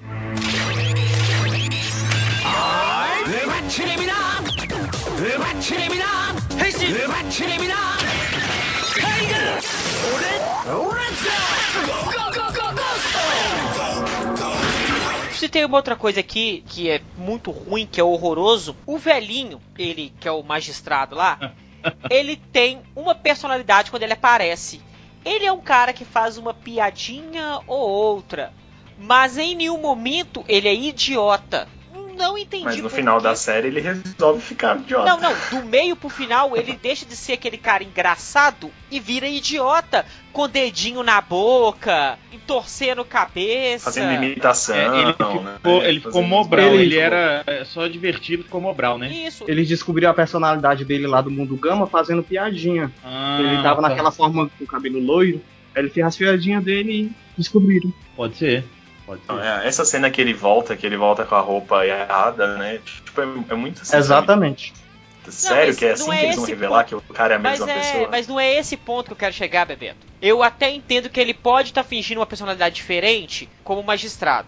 [3.70, 4.14] 바치레미나
[5.20, 7.76] 으바치레미나 회시 으바치레미나
[9.00, 9.36] 타이거
[10.10, 10.26] 오렌
[10.76, 11.30] 오렌지
[15.36, 19.62] se tem uma outra coisa aqui que é muito ruim, que é horroroso, o velhinho,
[19.78, 21.54] ele que é o magistrado lá,
[22.10, 24.82] ele tem uma personalidade quando ele aparece.
[25.24, 28.52] Ele é um cara que faz uma piadinha ou outra,
[28.98, 31.68] mas em nenhum momento ele é idiota.
[32.20, 32.66] Não entendi.
[32.66, 33.24] Mas no final quê.
[33.24, 35.06] da série ele resolve ficar idiota.
[35.06, 39.26] Não, não, do meio pro final ele deixa de ser aquele cara engraçado e vira
[39.26, 43.86] idiota, com o dedinho na boca, entorcendo cabeça.
[43.86, 44.76] Fazendo imitação.
[44.76, 45.60] É, ele ficou, né?
[45.86, 49.10] ele ficou Mobral, Ele ele era é, só divertido, ficou Mobral, né?
[49.10, 49.46] Isso.
[49.48, 52.92] Eles descobriram a personalidade dele lá do mundo Gama fazendo piadinha.
[53.02, 53.88] Ah, ele tava tá.
[53.88, 55.42] naquela forma com o cabelo loiro,
[55.74, 57.94] aí ele fez as piadinhas dele e descobriram.
[58.14, 58.66] Pode ser.
[59.10, 59.34] Pode ser.
[59.64, 62.80] É, Essa cena que ele volta, que ele volta com a roupa errada, né?
[62.86, 64.72] Tipo, é, é muito assim, Exatamente.
[64.72, 64.90] sabe?
[65.32, 66.88] Sério mas que é assim não é que eles vão esse revelar ponto.
[67.04, 68.08] que o cara é a Mas mesma é, pessoa?
[68.10, 70.08] mas não é esse ponto que eu quero chegar, Bebeto.
[70.22, 74.48] Eu até entendo que ele pode estar fingindo uma personalidade diferente como magistrado.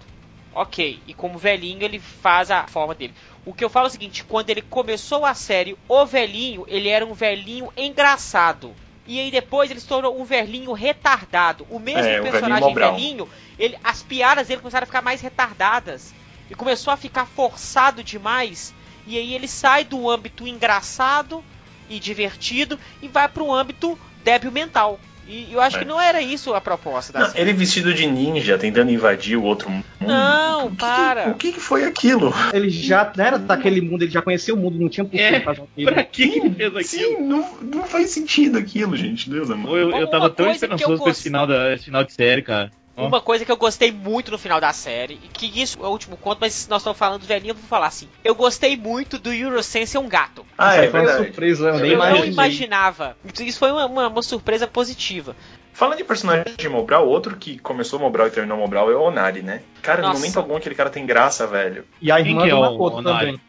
[0.53, 3.13] Ok, e como velhinho ele faz a forma dele.
[3.45, 6.89] O que eu falo é o seguinte, quando ele começou a série, o velhinho, ele
[6.89, 8.73] era um velhinho engraçado.
[9.07, 11.65] E aí depois ele se tornou um velhinho retardado.
[11.69, 15.21] O mesmo É, o velhinho personagem velhinho, ele, as piadas dele começaram a ficar mais
[15.21, 16.13] retardadas.
[16.49, 18.73] E começou a ficar forçado demais.
[19.07, 21.43] E aí ele sai do âmbito engraçado
[21.89, 24.99] e divertido e vai para o âmbito débil mental.
[25.33, 25.79] E eu acho É.
[25.79, 27.39] que não era isso a proposta da Não, série.
[27.41, 29.85] ele vestido de ninja, tentando invadir o outro mundo.
[30.01, 31.29] Não, o que, para.
[31.29, 32.33] O que, que foi aquilo?
[32.53, 35.39] Ele já era daquele mundo, ele já conhecia o mundo, não tinha por que É,
[35.39, 35.91] fazer aquilo.
[35.93, 36.83] Pra que que ele fez aquilo?
[37.17, 39.29] Sim, não, não faz sentido aquilo, gente.
[39.29, 39.69] Deus amado.
[39.69, 42.69] Pô, eu, eu tava tão esperançoso com esse final, da, esse final de série, cara.
[43.07, 45.91] Uma coisa que eu gostei muito no final da série, e que isso é o
[45.91, 48.07] último conto, mas nós estamos falando do velhinho, eu vou falar assim.
[48.23, 50.45] Eu gostei muito do Eurosense ser um gato.
[50.57, 53.17] Ah, Isso é foi uma surpresa, eu nem eu não imaginava.
[53.39, 55.35] Isso foi uma, uma- uma surpresa positiva.
[55.73, 59.41] Falando de personagem de Mobral, outro que começou Mobral e terminou Mobral é o Onari,
[59.41, 59.61] né?
[59.81, 60.19] Cara, no Nossa.
[60.19, 61.85] momento algum aquele cara tem graça, velho.
[62.01, 63.25] E a Quem irmã que é o Makoto Onari?
[63.27, 63.41] também.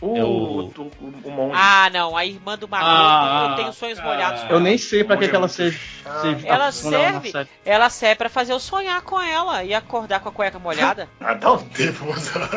[0.00, 0.26] O, É o...
[0.26, 1.54] o- o, o monge.
[1.56, 4.40] Ah, não, a irmã do Makoto, Ah, eu tenho sonhos ah, molhados.
[4.42, 4.60] eu Eu ela.
[4.60, 5.78] nem sei pra que, que ela seja.
[6.20, 7.30] seja Ela serve?
[7.30, 7.48] série.
[7.64, 11.08] Ela serve pra fazer eu sonhar com ela e acordar com a cueca molhada.
[11.20, 12.50] Ah, dá um tempo, usar.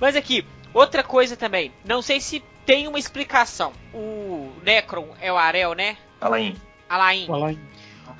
[0.00, 0.44] Mas aqui,
[0.74, 1.72] outra coisa também.
[1.84, 3.72] Não sei se tem uma explicação.
[3.94, 5.96] O Necron é o Arel, né?
[6.20, 6.54] Alain.
[6.88, 7.26] Alain.
[7.26, 7.58] Fala aí.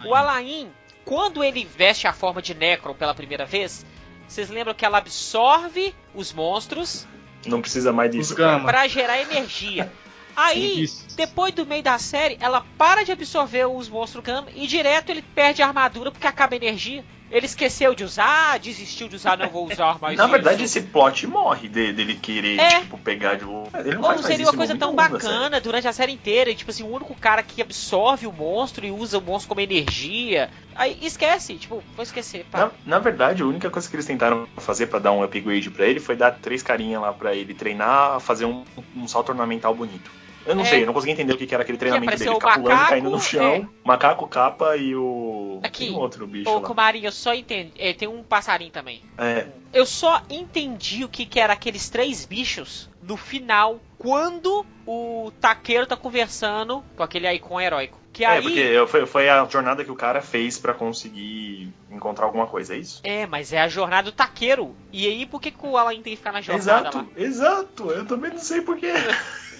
[0.06, 0.70] O Alain,
[1.04, 3.84] quando ele veste a forma de Necron pela primeira vez,
[4.26, 7.06] vocês lembram que ela absorve os monstros
[7.46, 8.34] Não precisa mais disso.
[8.34, 9.90] Pra gerar energia.
[10.36, 15.10] Aí, depois do meio da série, ela para de absorver os monstros Gama e direto
[15.10, 17.04] ele perde a armadura porque acaba a energia.
[17.30, 20.32] Ele esqueceu de usar, desistiu de usar, não vou usar mais Na isso.
[20.32, 22.80] verdade, esse plot morre de- dele querer, É.
[22.80, 23.80] tipo, pegar de volta.
[23.80, 25.10] Ele não faz seria uma coisa tão série.
[25.12, 26.50] bacana durante a série inteira.
[26.50, 29.60] e, Tipo assim, o único cara que absorve o monstro e usa o monstro como
[29.60, 30.48] energia.
[30.74, 32.46] Aí esquece, tipo, vou esquecer.
[32.52, 35.86] Na, na verdade, a única coisa que eles tentaram fazer pra dar um upgrade pra
[35.86, 38.64] ele foi dar três carinhas lá pra ele treinar, fazer um,
[38.96, 40.10] um salto ornamental bonito.
[40.48, 40.66] Eu não É.
[40.66, 42.30] sei, eu não consegui entender o que era aquele treinamento dele.
[42.30, 43.54] o Ficar pulando e macaco, caindo no chão.
[43.54, 43.66] é.
[43.84, 45.60] Macaco, capa e o.
[45.62, 46.66] Aqui, Tem um outro bicho Ô, lá.
[46.66, 47.72] Kumarinho, eu só entendi.
[47.78, 49.02] é, tem um passarinho também.
[49.18, 49.46] É.
[49.72, 55.86] Eu só entendi o que, que era aqueles três bichos no final, quando o Taqueiro
[55.86, 57.98] tá conversando com aquele Icon heróico.
[58.12, 58.42] Que É, aí.
[58.42, 62.78] porque foi, foi a jornada que o cara fez pra conseguir encontrar alguma coisa, é
[62.78, 63.00] isso?
[63.04, 64.74] É, mas é a jornada do Taqueiro.
[64.92, 67.06] E aí, por que, que o Alan tem que ficar na jornada Exato, lá?
[67.16, 67.90] exato.
[67.92, 68.90] Eu também não sei porquê.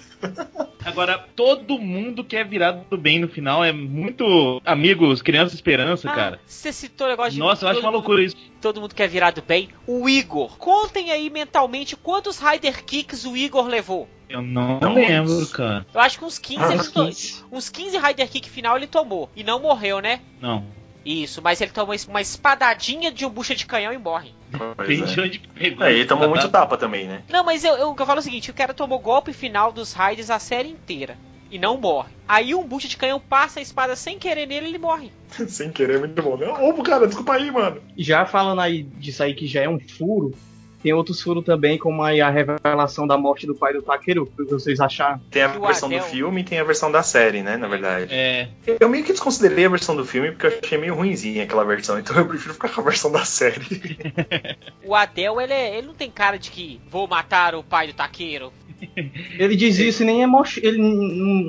[0.84, 3.62] Agora, todo mundo quer virar do bem no final.
[3.64, 6.40] É muito amigos, criança esperança, Ah, cara.
[6.46, 7.38] Você citou o negócio de.
[7.38, 8.36] Nossa, eu acho todo uma mundo- loucura isso.
[8.60, 9.68] Todo mundo quer virar do bem.
[9.86, 10.56] O Igor.
[10.56, 14.08] Contem aí mentalmente quantos Rider Kicks o Igor levou.
[14.28, 15.86] Eu não Não, lembro, cara.
[15.92, 17.44] Eu acho que uns 15 ele Uns to- 15.
[17.50, 19.30] Uns 15 Rider Kick final ele tomou.
[19.34, 20.20] E não morreu, né?
[20.40, 20.64] Não.
[21.08, 24.34] Isso, mas ele tomou uma espadadinha de um bucha de canhão e morre.
[24.76, 25.04] Pois é.
[25.06, 25.86] de onde pegou.
[25.86, 27.22] É, ele tomou muito tapa também, né?
[27.30, 30.28] Não, mas eu, eu, eu falo o seguinte: o cara tomou golpe final dos Raiders
[30.28, 31.16] a série inteira.
[31.50, 32.10] E não morre.
[32.28, 35.10] Aí um bucha de canhão passa a espada sem querer nele e ele morre.
[35.48, 36.38] Sem querer, muito bom.
[36.60, 37.80] Ô, cara, desculpa aí, mano.
[37.96, 40.34] Já falando aí disso aí que já é um furo,
[40.82, 44.26] tem outros furos também, como aí a revelação da morte do pai do Takeru, o
[44.44, 45.20] que vocês acharam?
[45.30, 47.56] Tem a versão do filme e tem a versão da série, né?
[47.56, 48.12] Na verdade.
[48.12, 48.48] É,
[48.80, 51.98] Eu meio que desconsiderei a versão do filme porque eu achei meio ruimzinha aquela versão,
[51.98, 53.58] então eu prefiro ficar com a versão da série.
[54.84, 57.92] O Adel, ele, é- ele não tem cara de que vou matar o pai do
[57.92, 58.52] Taqueiro.
[59.38, 60.26] Ele diz isso e nem é
[60.62, 60.88] ele não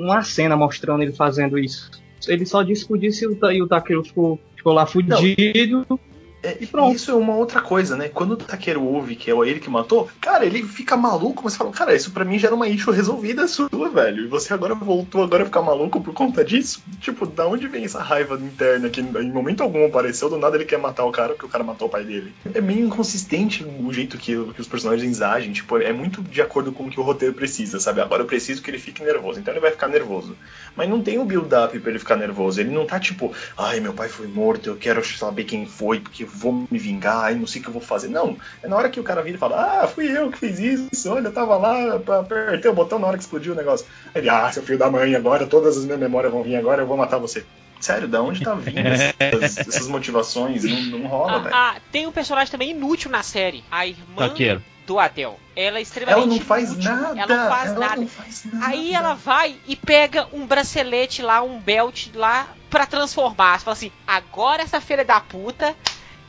[0.04, 1.90] não há cena mostrando ele fazendo isso.
[2.26, 5.98] Ele só disse por isso e o, e o Takeru ficou, ficou lá fudido.
[6.42, 6.94] É, E pronto.
[6.94, 8.08] Isso é uma outra coisa, né?
[8.08, 11.70] Quando o Takeru ouve que é ele que matou, cara, ele fica maluco, mas fala,
[11.70, 14.24] cara, isso pra mim já era uma issue resolvida sua, velho.
[14.24, 16.82] E você agora voltou agora a ficar maluco por conta disso?
[17.00, 20.64] Tipo, da onde vem essa raiva interna que em momento algum apareceu, do nada ele
[20.64, 22.32] quer matar o cara porque o cara matou o pai dele?
[22.54, 26.72] É meio inconsistente o jeito que, que os personagens agem, tipo, é muito de acordo
[26.72, 28.00] com o que o roteiro precisa, sabe?
[28.00, 30.36] Agora eu preciso que ele fique nervoso, então ele vai ficar nervoso.
[30.76, 32.60] Mas não tem um build-up pra ele ficar nervoso.
[32.60, 36.26] Ele não tá tipo, ai, meu pai foi morto, eu quero saber quem foi, porque
[36.32, 38.08] vou me vingar, ai, não sei o que eu vou fazer.
[38.08, 40.58] Não, é na hora que o cara vira e fala, ah, fui eu que fiz
[40.58, 43.86] isso, olha, eu tava lá, pra- apertei o botão na hora que explodiu o negócio.
[44.14, 46.82] Aí ele, ah, seu filho da mãe, agora todas as minhas memórias vão vir agora,
[46.82, 47.44] eu vou matar você.
[47.80, 48.76] Sério, da onde tá vindo
[49.18, 50.64] essas, essas motivações?
[50.64, 51.54] Não, não rola, Ah, velho.
[51.54, 53.64] ah, tem um personagem também inútil na série.
[53.70, 54.62] A irmã Taqueiro.
[54.86, 55.40] do Adel.
[55.56, 56.90] Ela é extremamente Ela não faz inútil.
[56.92, 57.18] nada.
[57.20, 58.00] Ela não faz ela nada.
[58.02, 58.66] não faz nada.
[58.66, 63.58] Aí ela vai e pega um bracelete lá, um belt lá, pra transformar.
[63.58, 65.74] Você fala assim, agora essa filha da puta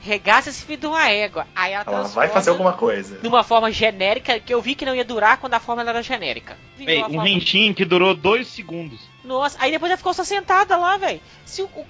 [0.02, 1.48] regaça esse filho de uma égua.
[1.56, 3.20] Aí ela, Ela vai fazer alguma coisa.
[3.24, 6.58] numa forma genérica, que eu vi que não ia durar quando a forma era genérica.
[6.80, 9.00] Ei, um forma- rentinho que durou dois segundos.
[9.24, 11.22] Nossa, aí depois ela ficou só sentada lá, velho.
[11.46, 11.86] Se o, o-.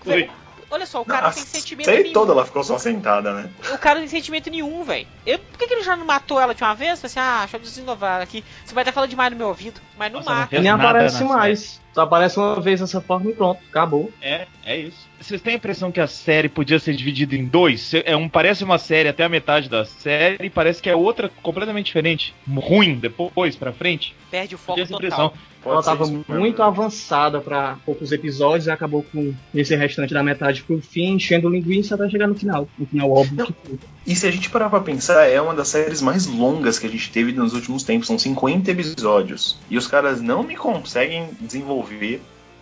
[0.74, 2.14] Olha só, o Não, cara não tem sentimento nenhum.
[2.14, 3.50] toda ela ficou só sentada, né?
[3.74, 5.06] O cara não tem sentimento nenhum, velho.
[5.26, 7.02] Eu- Por que, que ele já não matou ela de uma vez?
[7.02, 8.42] Falei assim, ah, deixa eu desinovar aqui.
[8.66, 10.50] Você vai estar falando demais no meu ouvido, mas não Nossa, não mata.
[10.50, 11.82] fez nem aparece mais.
[11.94, 14.12] Só aparece uma vez dessa forma e pronto, acabou.
[14.22, 15.10] É, é isso.
[15.20, 17.94] Vocês têm a impressão que a série podia ser dividida em dois?
[18.06, 21.30] É um, parece uma série até a metade da série, e parece que é outra
[21.44, 22.34] completamente diferente.
[22.52, 24.16] Ruim depois, pra frente.
[24.32, 24.98] Perde o foco total.
[24.98, 25.34] impressão.
[25.62, 26.26] Pode ela tava mesmo.
[26.28, 31.50] muito avançada pra poucos episódios e acabou com esse restante da metade pro fim, enchendo
[31.50, 32.68] linguiça até chegar no final.
[32.80, 33.46] No final óbvio Não.
[33.46, 33.80] que.
[34.08, 36.90] E se a gente parar pra pensar, é uma das séries mais longas que a
[36.90, 38.08] gente teve nos últimos tempos.
[38.08, 39.60] São 50 episódios.
[39.70, 41.81] E os caras não me conseguem desenvolver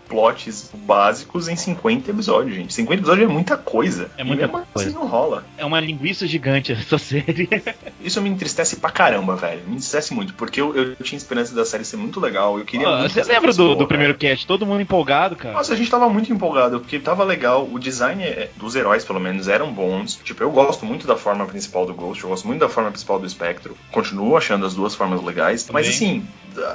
[0.09, 2.73] plots básicos em 50 episódios, gente.
[2.73, 4.09] 50 episódios é muita coisa.
[4.17, 4.89] É muita mesmo coisa.
[4.89, 5.45] Assim não rola.
[5.55, 7.47] É uma linguiça gigante essa série.
[8.01, 9.61] Isso me entristece pra caramba, velho.
[9.67, 12.57] Me entristece muito, porque eu, eu tinha esperança da série ser muito legal.
[12.57, 14.47] Eu queria muito Você lembra do, boa, do primeiro cast?
[14.47, 15.53] Todo mundo empolgado, cara.
[15.53, 17.69] Nossa, a gente tava muito empolgado, porque tava legal.
[17.71, 20.19] O design é- dos heróis, pelo menos, eram bons.
[20.23, 23.19] Tipo, eu gosto muito da forma principal do Ghost, eu gosto muito da forma principal
[23.19, 23.77] do Spectro.
[23.91, 25.69] Continuo achando as duas formas legais.
[25.71, 25.89] Mas Também.
[25.89, 26.27] assim,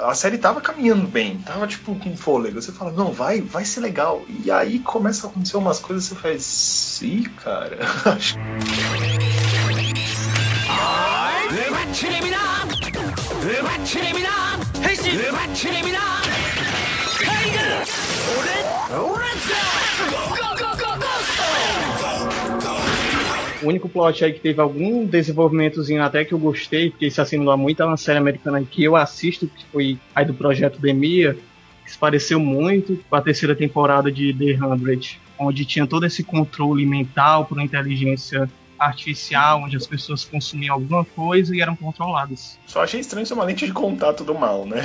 [0.04, 2.60] a série tava caminhando bem, tava tipo com fôlego.
[2.60, 4.24] Você fala, não, vai, vai ser legal.
[4.28, 6.44] E aí começa a acontecer umas coisas você faz.
[6.44, 7.78] Sim, cara.
[23.64, 27.56] O único plot aí que teve algum desenvolvimentozinho até que eu gostei, porque se assimilou
[27.56, 31.36] muito a uma série americana que eu assisto, que foi aí do projeto Demia,
[31.82, 36.22] que se pareceu muito com a terceira temporada de The 100, onde tinha todo esse
[36.22, 38.48] controle mental por inteligência
[38.78, 42.58] artificial, onde as pessoas consumiam alguma coisa e eram controladas.
[42.66, 44.82] Só achei estranho ser uma lente de contato do mal, né?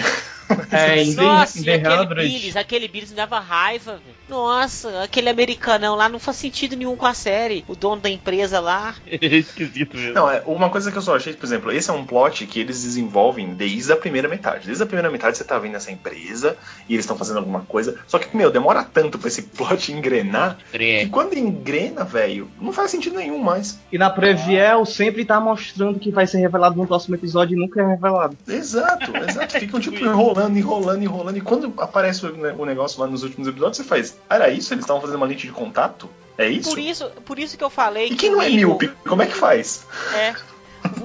[0.71, 2.15] É, em Nossa, The, e aquele 100.
[2.15, 4.19] Billis, aquele Billis me dava raiva, velho.
[4.27, 7.65] Nossa, aquele americanão lá não faz sentido nenhum com a série.
[7.67, 8.95] O dono da empresa lá.
[9.21, 10.13] É esquisito mesmo.
[10.13, 12.59] Não, é, uma coisa que eu só achei, por exemplo, esse é um plot que
[12.59, 14.65] eles desenvolvem desde a primeira metade.
[14.65, 16.57] Desde a primeira metade você tá vendo essa empresa
[16.87, 17.97] e eles estão fazendo alguma coisa.
[18.07, 22.91] Só que, meu, demora tanto pra esse plot engrenar que quando engrena, velho, não faz
[22.91, 23.79] sentido nenhum mais.
[23.91, 27.81] E na Previel sempre tá mostrando que vai ser revelado no próximo episódio e nunca
[27.81, 28.37] é revelado.
[28.47, 29.59] Exato, exato.
[29.59, 31.37] Ficam tipo enrolando, enrolando, enrolando.
[31.37, 34.17] E quando aparece o, negócio lá nos últimos episódios, você faz.
[34.29, 34.73] Era isso?
[34.73, 36.09] Eles estavam fazendo uma lente de contato?
[36.37, 36.69] É isso?
[36.69, 38.87] Por isso, por isso que eu falei E que quem não é Igor- míope?
[39.07, 39.85] Como é que faz?
[40.13, 40.33] É.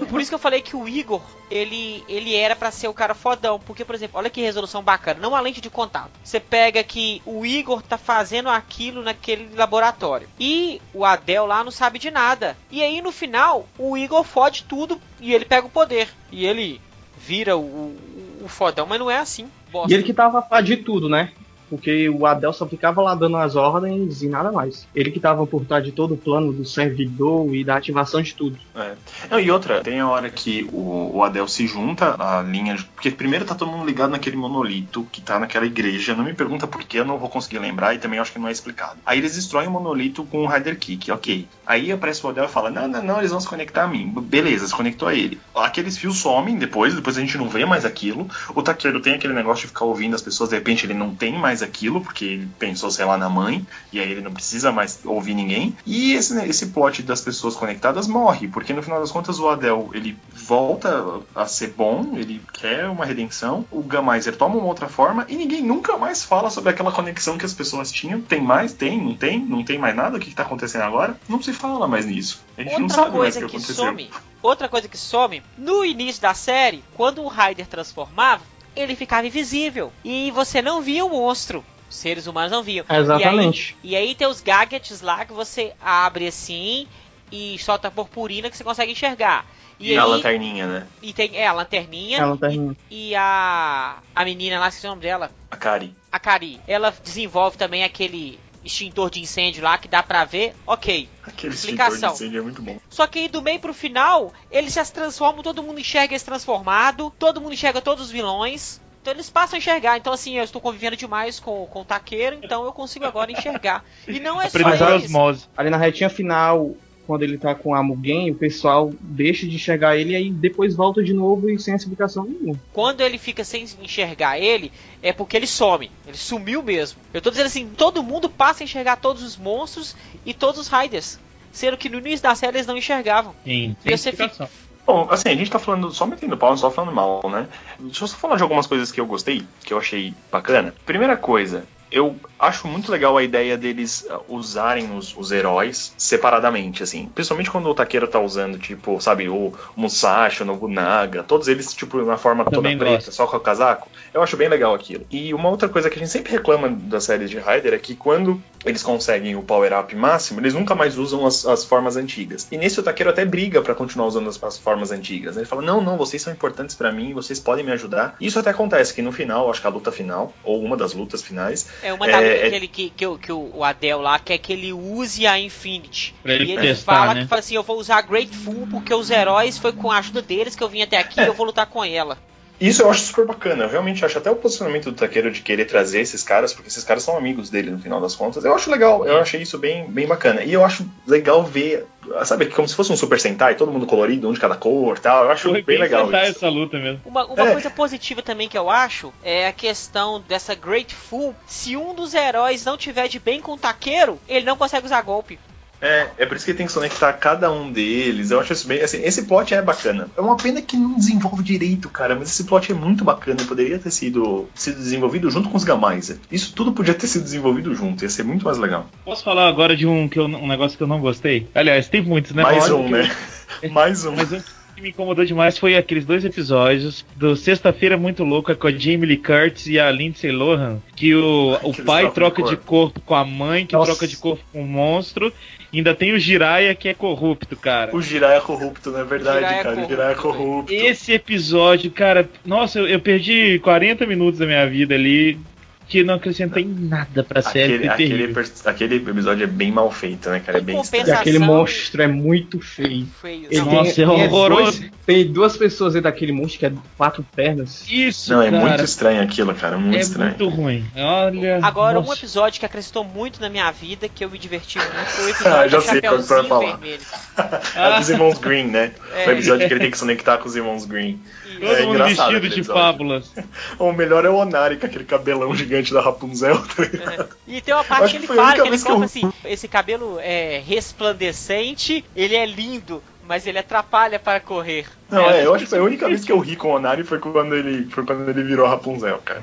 [0.08, 1.20] Por isso que eu falei que o Igor,
[1.50, 3.58] ele, ele era pra ser o cara fodão.
[3.58, 5.18] Porque, por exemplo, olha que resolução bacana.
[5.20, 6.10] Não a lente de contato.
[6.22, 10.28] Você pega que o Igor tá fazendo aquilo naquele laboratório.
[10.38, 12.56] E o Adel lá não sabe de nada.
[12.70, 16.08] E aí, no final, o Igor fode tudo e ele pega o poder.
[16.30, 16.80] E ele
[17.18, 19.48] vira o, o, o fodão, mas não é assim.
[19.72, 19.90] Bosta.
[19.90, 21.32] E ele que tava de tudo, né?
[21.76, 24.86] Porque o Adel só ficava lá dando as ordens e nada mais.
[24.94, 28.34] Ele que tava por trás de todo o plano do servidor e da ativação de
[28.34, 28.58] tudo.
[28.74, 29.40] É.
[29.40, 32.74] E outra, tem a hora que o, o Adel se junta à linha.
[32.76, 36.14] de- Porque primeiro tá todo mundo ligado naquele monolito que tá naquela igreja.
[36.14, 38.48] Não me pergunta por que, eu não vou conseguir lembrar e também acho que não
[38.48, 38.98] é explicado.
[39.04, 41.46] Aí eles destroem o monolito com o Rider Kick, ok.
[41.66, 44.12] Aí aparece o Adel e fala: Não, não, não, eles vão se conectar a mim.
[44.22, 45.38] Beleza, se conectou a ele.
[45.54, 48.28] Aqueles fios somem depois, depois a gente não vê mais aquilo.
[48.54, 51.32] O Taqueiro tem aquele negócio de ficar ouvindo as pessoas, de repente ele não tem
[51.38, 55.00] mais aquilo, porque ele pensou, sei lá, na mãe, e aí ele não precisa mais
[55.04, 55.76] ouvir ninguém.
[55.86, 59.48] E esse, né, esse plot das pessoas conectadas morre, porque no final das contas o
[59.48, 64.88] Adel ele volta a ser bom, ele quer uma redenção, o Gamaiser toma uma outra
[64.88, 68.20] forma e ninguém nunca mais fala sobre aquela conexão que as pessoas tinham.
[68.20, 68.72] Tem mais?
[68.72, 69.00] Tem?
[69.02, 69.40] Não tem?
[69.40, 70.16] Não tem mais nada?
[70.16, 71.18] O que, que tá acontecendo agora?
[71.28, 72.42] Não se fala mais nisso.
[72.56, 73.84] A gente não Outra sabe mais o coisa que que aconteceu.
[73.84, 74.10] some,
[74.42, 78.42] outra coisa que some, no início da série, quando o Ryder transformava,
[78.76, 81.64] ele ficava invisível e você não via o monstro.
[81.88, 82.84] Os seres humanos não viam.
[82.88, 83.76] Exatamente.
[83.82, 86.86] E aí, e aí tem os gadgets lá que você abre assim
[87.30, 89.46] e solta purpurina que você consegue enxergar.
[89.78, 90.86] E, E, a aí, lanterninha, né?
[91.02, 92.76] e tem é, a lanterninha Ela termina.
[92.90, 95.94] e, e a a menina lá, esqueci o nome dela, A Kari.
[96.12, 96.60] a Kari.
[96.66, 100.54] Ela desenvolve também aquele extintor de incêndio lá que dá pra ver.
[100.66, 101.08] OK.
[101.22, 101.94] Aquele Explicação.
[101.94, 102.78] extintor de incêndio é muito bom.
[102.88, 106.24] Só que aí do meio pro final, eles já se transformam, todo mundo enxerga esse
[106.24, 108.80] transformado, todo mundo enxerga todos os vilões.
[109.02, 109.98] Então eles passam a enxergar.
[109.98, 113.84] Então, assim, eu estou convivendo demais com, com o taqueiro, então eu consigo agora enxergar.
[114.08, 115.46] E não é só osmose.
[115.54, 116.74] Ali na retinha final,
[117.06, 120.74] quando ele tá com a Mugen, o pessoal deixa de enxergar ele e aí depois
[120.74, 122.58] volta de novo e sem explicação nenhuma.
[122.72, 125.90] Quando ele fica sem enxergar ele, é porque ele some.
[126.06, 126.98] Ele sumiu mesmo.
[127.12, 130.68] Eu tô dizendo assim, todo mundo passa a enxergar todos os monstros e todos os
[130.68, 131.18] Riders.
[131.52, 133.34] Sendo que no início da série eles não enxergavam.
[133.44, 134.48] Sim, E você explicação.
[134.86, 137.48] Bom, assim, a gente tá falando só metendo pau, não só falando mal, né?
[137.78, 140.74] Deixa eu só falar de algumas coisas que eu gostei, que eu achei bacana.
[140.84, 141.64] Primeira coisa,
[141.94, 147.08] eu acho muito legal a ideia deles uh, usarem os, os heróis separadamente, assim.
[147.14, 152.02] Principalmente quando o Takeiro tá usando, tipo, sabe, o Musashi, o Nobunaga, todos eles, tipo,
[152.02, 153.12] na forma toda Também preta, gosto.
[153.12, 153.88] só com o casaco.
[154.12, 155.06] Eu acho bem legal aquilo.
[155.08, 157.94] E uma outra coisa que a gente sempre reclama das séries de Rider é que
[157.94, 162.48] quando eles conseguem o power-up máximo, eles nunca mais usam as, as formas antigas.
[162.50, 165.36] E nesse o Takeiro até briga pra continuar usando as, as formas antigas.
[165.36, 168.16] Ele fala: Não, não, vocês são importantes pra mim, vocês podem me ajudar.
[168.20, 171.22] Isso até acontece, que no final, acho que a luta final, ou uma das lutas
[171.22, 174.18] finais, É uma da É, é- que, ele, que, que, o- que o Adel lá
[174.18, 176.14] quer que ele use a Infinity.
[176.22, 177.22] Pra ele e ele testar, fala né?
[177.22, 180.22] que fala assim, eu vou usar a Grateful porque os heróis foi com a ajuda
[180.22, 182.18] deles que eu vim até aqui e eu vou lutar com ela.
[182.60, 183.64] Isso eu acho super bacana.
[183.64, 186.84] Eu realmente acho até o posicionamento do Takeiro de querer trazer esses caras, porque esses
[186.84, 188.44] caras são amigos dele no final das contas.
[188.44, 190.42] Eu acho legal, eu achei isso bem, bem bacana.
[190.42, 191.84] E eu acho legal ver,
[192.24, 195.24] sabe, como se fosse um Super Sentai, todo mundo colorido, um de cada cor tal.
[195.24, 196.16] Eu acho Foi bem bem legal isso.
[196.16, 197.00] essa luta mesmo.
[197.04, 197.52] Uma, uma É.
[197.52, 201.34] coisa positiva também que eu acho é a questão dessa Grateful.
[201.46, 205.02] Se um dos heróis não tiver de bem com o taqueiro, ele não consegue usar
[205.02, 205.38] golpe.
[205.80, 208.30] É, é por isso que tem que conectar cada um deles.
[208.30, 208.80] Eu acho isso bem.
[208.80, 210.08] Assim, esse plot é bacana.
[210.16, 212.14] É uma pena que não desenvolve direito, cara.
[212.14, 213.42] Mas esse plot é muito bacana.
[213.42, 216.16] e Poderia ter sido, sido desenvolvido junto com os Gamaiser.
[216.30, 218.02] Isso tudo podia ter sido desenvolvido junto.
[218.02, 218.86] Ia ser muito mais legal.
[219.04, 221.46] Posso falar agora de um, que eu, um negócio que eu não gostei?
[221.54, 222.42] Aliás, tem muitos, né?
[222.42, 223.16] mais um, que eu- né?
[223.70, 224.14] mais um.
[224.16, 224.40] Mas um
[224.74, 229.06] que me incomodou demais foi aqueles dois episódios do Sexta-feira Muito Louca com a Jamie
[229.06, 233.00] Lee Curtis e a Lindsay Lohan, que o, o eles pai troca de de corpo
[233.00, 233.92] com a mãe, que Nossa.
[233.92, 235.32] troca de corpo com o monstro,
[235.78, 237.94] ainda tem o Jiraiya que é corrupto, cara.
[237.94, 239.68] O Jiraiya é corrupto, não é verdade, Jiraiya é cara.
[239.68, 240.72] O corrupto, Jiraiya é corrupto.
[240.72, 245.38] Esse episódio, cara, nossa, eu, eu perdi 40 minutos da minha vida ali
[245.86, 247.86] que não acrescenta em nada pra série.
[247.88, 250.58] Aquele, aquele, aquele episódio é bem mal feito, né, cara?
[250.58, 253.06] É Em bem E compensação- aquele monstro é muito feio.
[253.20, 253.46] Feio.
[253.50, 254.80] Ele Não, Nossa, tem, é horroroso.
[254.80, 257.84] dois- tem duas pessoas dentro daquele monstro que é quatro pernas.
[257.88, 258.66] Isso, Não, é cara.
[258.66, 259.76] muito estranho aquilo, cara.
[259.76, 260.30] Muito é estranho.
[260.30, 260.84] muito ruim.
[260.96, 261.58] Olha.
[261.62, 262.18] Agora, um nossa.
[262.18, 265.66] episódio que acrescentou muito na minha vida, que eu me diverti muito, foi o Ah,
[265.66, 266.76] episódio já do sei Chapeuzinho falar.
[266.76, 267.00] Vermelho.
[267.76, 268.92] É dos irmãos Green, né?
[269.14, 269.28] É.
[269.28, 271.18] O episódio que ele tem que se conectar com os irmãos Green.
[271.60, 273.32] Todo É mundo vestido de fábulas.
[273.78, 277.28] O melhor é o Onari, com aquele cabelão gigante da Rapunzel, tá ligado?
[277.46, 278.82] E tem uma Acho parte que que ele foi a fala, única que ele vez
[278.82, 284.40] que compra eu- assim, esse cabelo é resplandecente, ele é lindo, mas ele atrapalha para
[284.40, 284.86] correr.
[285.10, 286.74] Não, É, é, eu acho que foi a única vez que eu ri com o
[286.76, 289.42] Onari foi quando ele, foi quando ele virou Rapunzel, cara.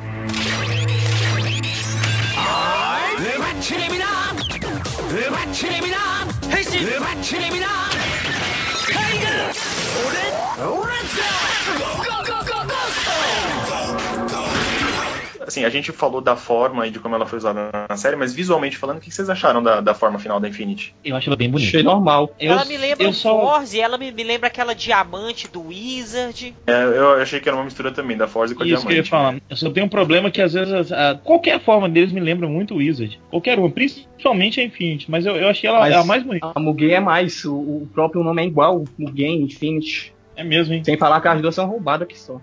[9.90, 13.59] うばっちりみなうばっちりみな変身うばっちりみなタイガー俺俺だゴーゴーゴーゴー
[15.51, 18.33] Assim, a gente falou da forma e de como ela foi usada na série, mas
[18.33, 20.95] visualmente falando, o que vocês acharam da, da forma final da Infinity?
[21.03, 21.67] Eu acho ela bem bonita.
[21.67, 22.33] Achei normal.
[22.39, 23.37] Eu, ela me lembra eu o só...
[23.41, 26.55] Forze, ela me, me lembra aquela diamante do Wizard.
[26.65, 28.95] É, eu achei que era uma mistura também da Forza com a Isso que eu
[28.97, 29.09] ia Diamante.
[29.09, 29.41] falar.
[29.49, 32.73] Eu só tenho um problema que às vezes a- qualquer forma deles me lembra muito
[32.73, 33.19] o Wizard.
[33.29, 35.11] Qualquer uma, principalmente a Infinity.
[35.11, 36.49] Mas eu, eu achei ela Mas- a mais bonita.
[36.55, 40.13] A Mugen é mais, o, o próprio nome é igual, Mugen, Infinity.
[40.33, 40.81] É mesmo, hein?
[40.83, 42.39] Sem falar que as duas são roubadas aqui só.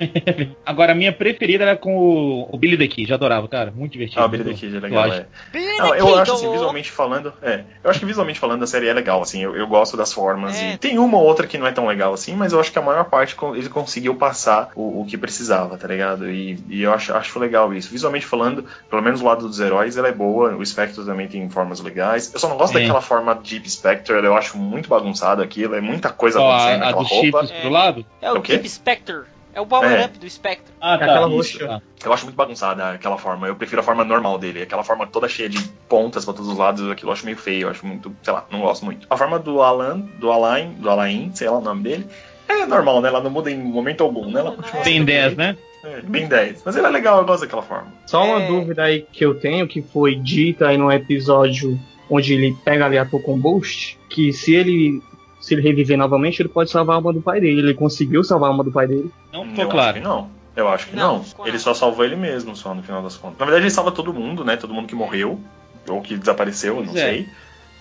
[0.64, 3.12] Agora, a minha preferida era com o, o Billy the Kid.
[3.12, 3.70] Adorava, cara.
[3.74, 4.20] Muito divertido.
[4.20, 5.20] Ah, o Billy the Kid é legal, Eu acho.
[5.20, 5.76] é.
[5.78, 8.92] Não, eu acho assim, visualmente falando, é, eu acho que visualmente falando a série é
[8.92, 10.72] legal, assim, eu, eu gosto das formas É.
[10.74, 12.78] e tem uma ou outra que não é tão legal assim, mas eu acho que
[12.78, 16.30] a maior parte ele conseguiu passar o, o que precisava, tá ligado?
[16.30, 17.90] E, e eu acho, acho legal isso.
[17.90, 21.48] Visualmente falando, pelo menos o lado dos heróis, ela é boa, o Spectre também tem
[21.50, 22.32] formas legais.
[22.32, 22.80] Eu só não gosto Sim.
[22.80, 26.74] daquela forma Deep Spectre, eu acho muito bagunçado aquilo, é muita coisa Só acontecendo a,
[26.74, 27.42] a naquela roupa.
[27.42, 28.04] chifres pro lado?
[28.20, 28.52] É É o o quê?
[28.54, 29.22] Deep Spectre.
[29.52, 30.72] É o power-up do Spectre.
[30.80, 31.36] Ah, É aquela isso.
[31.58, 31.66] roxa.
[31.68, 33.46] Ah, Eu acho muito bagunçada aquela forma.
[33.48, 34.62] Eu prefiro a forma normal dele.
[34.62, 36.88] Aquela forma toda cheia de pontas pra todos os lados.
[36.90, 37.62] Aquilo eu acho meio feio.
[37.62, 39.06] Eu acho muito, sei lá, não gosto muito.
[39.10, 42.06] A forma do Alan, do Alain, do Alain, sei lá o nome dele.
[42.48, 43.08] É normal, né?
[43.08, 44.40] Ela não muda em momento algum, né?
[44.40, 45.56] Ela continua Tem sendo 10, bem- né?
[45.82, 46.62] É, bem 10.
[46.64, 47.86] Mas ele é legal, eu gosto daquela forma.
[48.06, 48.46] Só uma É.
[48.46, 52.98] dúvida aí que eu tenho, que foi dita aí no episódio onde ele pega ali
[52.98, 55.00] a Tokombost, que se ele
[55.40, 57.60] se ele reviver novamente, ele pode salvar a alma do pai dele.
[57.60, 59.10] Ele conseguiu salvar a alma do pai dele.
[59.32, 59.94] Não eu acho claro.
[59.94, 60.30] que não.
[60.56, 61.46] Eu acho que Não, não.
[61.46, 63.38] Ele só salvou ele mesmo, só no final das contas.
[63.38, 64.56] Na verdade, ele salva todo mundo, né?
[64.56, 65.40] Todo mundo que morreu.
[65.88, 67.08] Ou que desapareceu, eu não Pois é.
[67.10, 67.28] sei.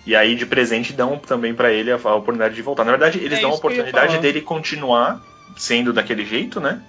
[0.05, 2.85] E aí, de presente, dão também pra ele a, a oportunidade de voltar.
[2.85, 5.21] Na verdade, eles É dão a oportunidade dele continuar
[5.57, 6.81] sendo daquele jeito, né?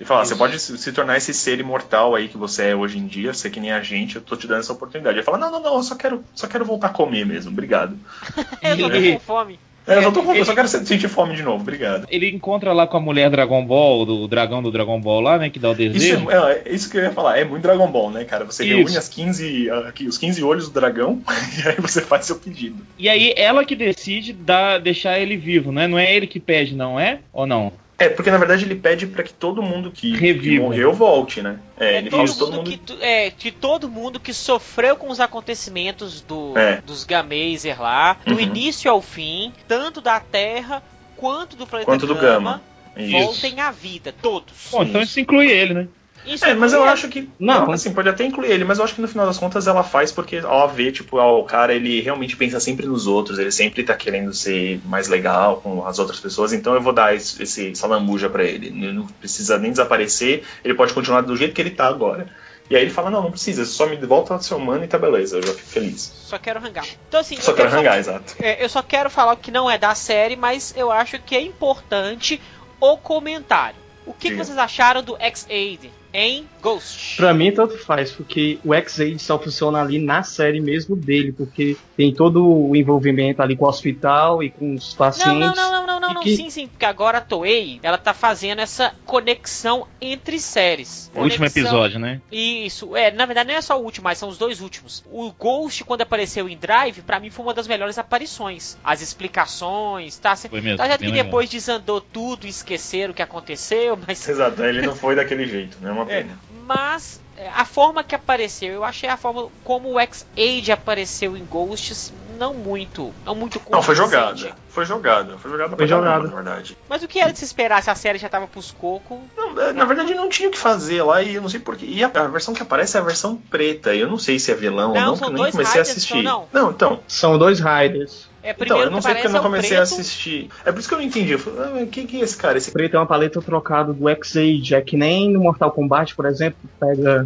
[0.00, 0.32] E falar, Isso.
[0.32, 3.32] você pode se se tornar esse ser imortal aí que você é hoje em dia,
[3.32, 5.16] ser que nem a gente, eu tô te dando essa oportunidade.
[5.16, 7.96] Ele fala, não, não, não, eu só quero, só quero voltar a comer mesmo, obrigado.
[8.62, 9.58] Eu tô Ele- com fome.
[9.86, 12.06] É, eu, só tô com, ele- eu só quero se- sentir fome de novo, obrigado.
[12.10, 15.48] Ele encontra lá com a mulher Dragon Ball, do dragão do Dragon Ball lá, né?
[15.48, 16.30] Que dá o Isso desejo.
[16.30, 18.44] é, é isso que eu ia falar, é muito Dragon Ball, né, cara?
[18.44, 18.76] Você Isso.
[18.76, 21.20] reúne as 15, ah, aqui, os 15 olhos do dragão
[21.64, 22.76] e aí você faz seu pedido.
[22.98, 25.86] E aí ela que decide dar, deixar ele vivo, né?
[25.86, 27.20] Não é ele que pede, não é?
[27.32, 27.72] Ou não?
[27.98, 31.58] É, porque na verdade ele pede pra que todo mundo que, que morreu volte, né?
[31.80, 32.70] É, É ele todo fala que todo mundo.
[32.70, 36.82] que, é, de todo mundo que sofreu com os acontecimentos do, É.
[36.82, 38.40] dos Gamazer lá, do Uhum.
[38.40, 40.82] início ao fim, tanto da Terra
[41.16, 42.60] quanto do planeta Quanto do Gama.
[42.98, 43.10] Isso.
[43.12, 44.68] voltem à vida, todos.
[44.72, 45.88] Bom, então isso inclui ele, né?
[46.26, 47.30] Isso É, mas eu é- acho que.
[47.38, 47.70] Não.
[47.70, 50.10] Assim, pode até incluir ele, mas eu acho que no final das contas ela faz
[50.10, 53.82] porque, ó, vê, tipo, ó, o cara ele realmente pensa sempre nos outros, ele sempre
[53.84, 57.70] tá querendo ser mais legal com as outras pessoas, então eu vou dar esse, esse
[57.70, 58.66] essa lambuja pra ele.
[58.66, 62.28] Ele não precisa nem desaparecer, ele pode continuar do jeito que ele tá agora.
[62.68, 64.98] E aí ele fala, não, não precisa, só me volta ao seu humano e tá
[64.98, 66.12] beleza, eu já fico feliz.
[66.24, 66.84] Só quero rangar.
[67.08, 68.34] Então assim, Só quero quero rangar, exato.
[68.40, 71.36] É, eu só quero falar o que não é da série, mas eu acho que
[71.36, 72.40] é importante
[72.80, 73.76] o comentário.
[74.04, 77.16] O que, que vocês acharam do X-Aid em Ghost?
[77.16, 81.76] Pra mim, tanto faz, porque o X-Aid só funciona ali na série mesmo dele, porque
[81.94, 85.38] tem todo o envolvimento ali com o hospital e com os pacientes.
[85.38, 86.22] não, não, não, não, não, não.
[86.22, 91.10] que- sim, sim, porque agora a Toei, ela tá fazendo essa conexão entre séries.
[91.14, 92.20] O último Conexão- episódio, né?
[92.32, 95.04] Isso, é, na verdade não é só o último, mas são os dois últimos.
[95.10, 98.78] O Ghost, quando apareceu em Drive, pra mim foi uma das melhores aparições.
[98.82, 100.34] As explicações, tá?
[100.36, 101.24] Foi mesmo, Tá certo que legal.
[101.24, 105.90] depois desandou tudo, esqueceram o que aconteceu, mas Exato, ele não foi daquele jeito, né?
[105.90, 106.26] É uma É,
[106.66, 107.20] mas
[107.54, 112.54] a forma que apareceu, eu achei a forma como o X-Aid apareceu em Ghosts não
[112.54, 114.54] muito, não muito Não, foi jogada.
[114.68, 115.38] Foi jogada.
[115.38, 116.28] Foi jogada Foi caramba, jogada.
[116.28, 116.76] na verdade.
[116.88, 119.18] Mas o que era de se esperar se a série já tava pros cocos?
[119.36, 121.86] Não, é, na verdade, não tinha o que fazer lá e eu não sei porquê.
[121.86, 123.94] E a, a versão que aparece é a versão preta.
[123.94, 125.82] Eu não sei se é vilão ou Não, não, porque são eu nem comecei a
[125.82, 126.22] Riders, assistir.
[126.22, 126.70] são não?
[126.70, 127.00] então.
[127.08, 128.28] São dois Riders.
[128.42, 130.50] É, Então, eu não que sei porque eu não é comecei a assistir.
[130.64, 131.32] É por isso que eu não entendi.
[131.32, 132.56] Eu falei, ah, quem que é esse cara?
[132.56, 132.70] Esse...
[132.70, 134.74] Preto é uma paleta trocada do X-Age.
[134.74, 136.68] É que nem no Mortal Kombat, por exemplo, que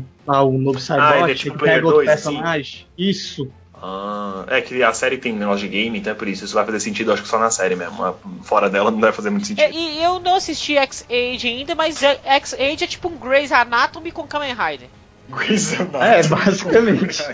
[0.00, 2.86] pega lá o novo Cyborg, ele é tipo que pega Player outro 2, personagem.
[2.96, 3.50] Isso.
[3.82, 6.44] Ah, é que a série tem negócio de game, então é por isso.
[6.44, 8.04] Isso vai fazer sentido, acho que só na série mesmo.
[8.04, 9.64] Ah, Fora dela não vai fazer muito sentido.
[9.64, 14.12] É, e eu não assisti X-Age ainda, mas é- X-Age é tipo um Grey's Anatomy
[14.12, 14.88] com Kamen Rider.
[15.30, 16.04] Grey's Anatomy.
[16.04, 17.24] É, basicamente.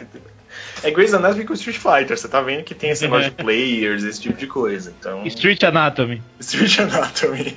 [0.84, 2.16] É Grey's Anatomy com Street Fighter.
[2.16, 4.94] Você tá vendo que tem esse negócio de players, esse tipo de coisa.
[5.00, 5.26] Então.
[5.26, 6.22] Street Anatomy.
[6.38, 7.56] Street Anatomy.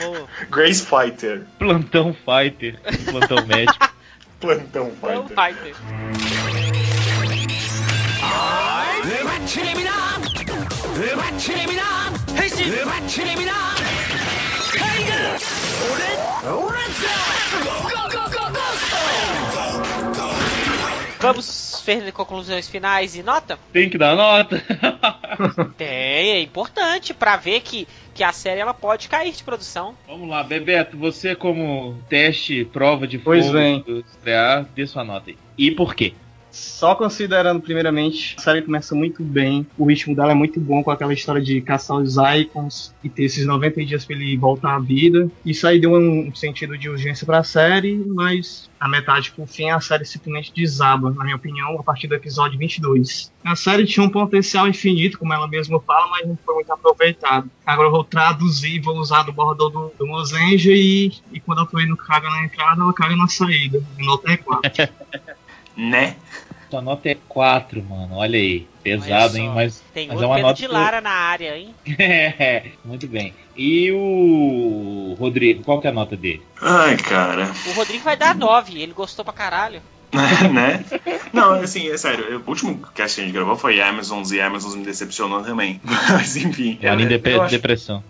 [0.00, 0.26] Boa.
[0.50, 1.46] Grace Fighter.
[1.58, 2.78] Plantão Fighter.
[3.10, 3.90] Plantão médico.
[4.42, 5.72] Plantão Então, Fighter.
[5.72, 5.76] Fighter.
[21.22, 23.56] Vamos ver conclusões finais e nota?
[23.72, 24.60] Tem que dar nota.
[25.78, 29.94] Tem, é importante pra ver que, que a série ela pode cair de produção.
[30.06, 35.38] Vamos lá, Bebeto, você como teste, prova de Pois fogo estrear, dê sua nota aí.
[35.56, 36.12] E por quê?
[36.52, 40.90] Só considerando, primeiramente, a série começa muito bem, o ritmo dela é muito bom com
[40.90, 44.78] aquela história de caçar os Icons e ter esses 90 dias pra ele voltar à
[44.78, 45.30] vida.
[45.44, 49.80] Isso aí deu um sentido de urgência pra série, mas a metade pro fim a
[49.80, 53.32] série simplesmente desaba, na minha opinião, a partir do episódio 22.
[53.44, 57.50] A série tinha um potencial infinito, como ela mesma fala, mas não foi muito aproveitado.
[57.64, 61.66] Agora eu vou traduzir, vou usar do bordão do, do Mozenja e, e quando a
[61.66, 63.82] Toei não caga na entrada, ela caga na saída.
[63.98, 64.70] Nota é 4.
[65.76, 66.16] Né?
[66.70, 68.16] Sua nota é 4, mano.
[68.16, 68.66] Olha aí.
[68.82, 69.50] Pesado, hein?
[69.54, 70.60] Mas, Tem mas outro é uma Pedro nota.
[70.60, 71.74] de Lara na área, hein?
[71.98, 73.34] É, Muito bem.
[73.56, 76.42] E o Rodrigo, qual que é a nota dele?
[76.60, 77.52] Ai, cara.
[77.68, 79.80] O Rodrigo vai dar 9, ele gostou pra caralho.
[80.52, 80.84] né?
[81.32, 82.42] Não, assim, é sério.
[82.46, 85.80] O último cast que a gente gravou foi Amazons e Amazons me decepcionou também.
[85.84, 86.78] Mas enfim.
[86.82, 88.02] É dep- eu acho- depressão.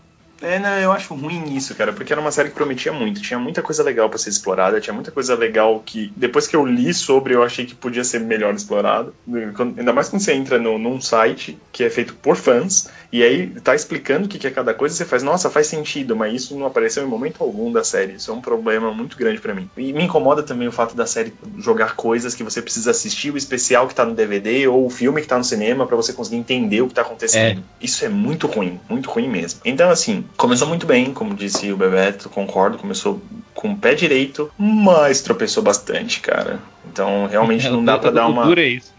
[0.44, 3.38] É, não, eu acho ruim isso, cara, porque era uma série que prometia muito, tinha
[3.38, 6.92] muita coisa legal pra ser explorada, tinha muita coisa legal que depois que eu li
[6.92, 9.14] sobre eu achei que podia ser melhor explorado.
[9.56, 13.22] Quando- ainda mais quando você entra no, num site que é feito por fãs e
[13.22, 16.34] aí tá explicando o que que é cada coisa, você faz, nossa, faz sentido, mas
[16.34, 18.14] isso não apareceu em momento algum da série.
[18.14, 19.70] Isso é um problema muito grande pra mim.
[19.76, 23.36] E me incomoda também o fato da série jogar coisas que você precisa assistir, o
[23.36, 26.36] especial que tá no DVD ou o filme que tá no cinema pra você conseguir
[26.38, 27.62] entender o que tá acontecendo.
[27.80, 29.60] Isso é muito ruim, muito ruim mesmo.
[29.64, 33.20] Então, assim, começou muito bem, como disse o Bebeto, concordo, começou
[33.54, 36.58] com o pé direito, mas tropeçou bastante, cara.
[36.90, 38.52] Então, realmente não dá pra dar uma.
[38.58, 38.92] é isso.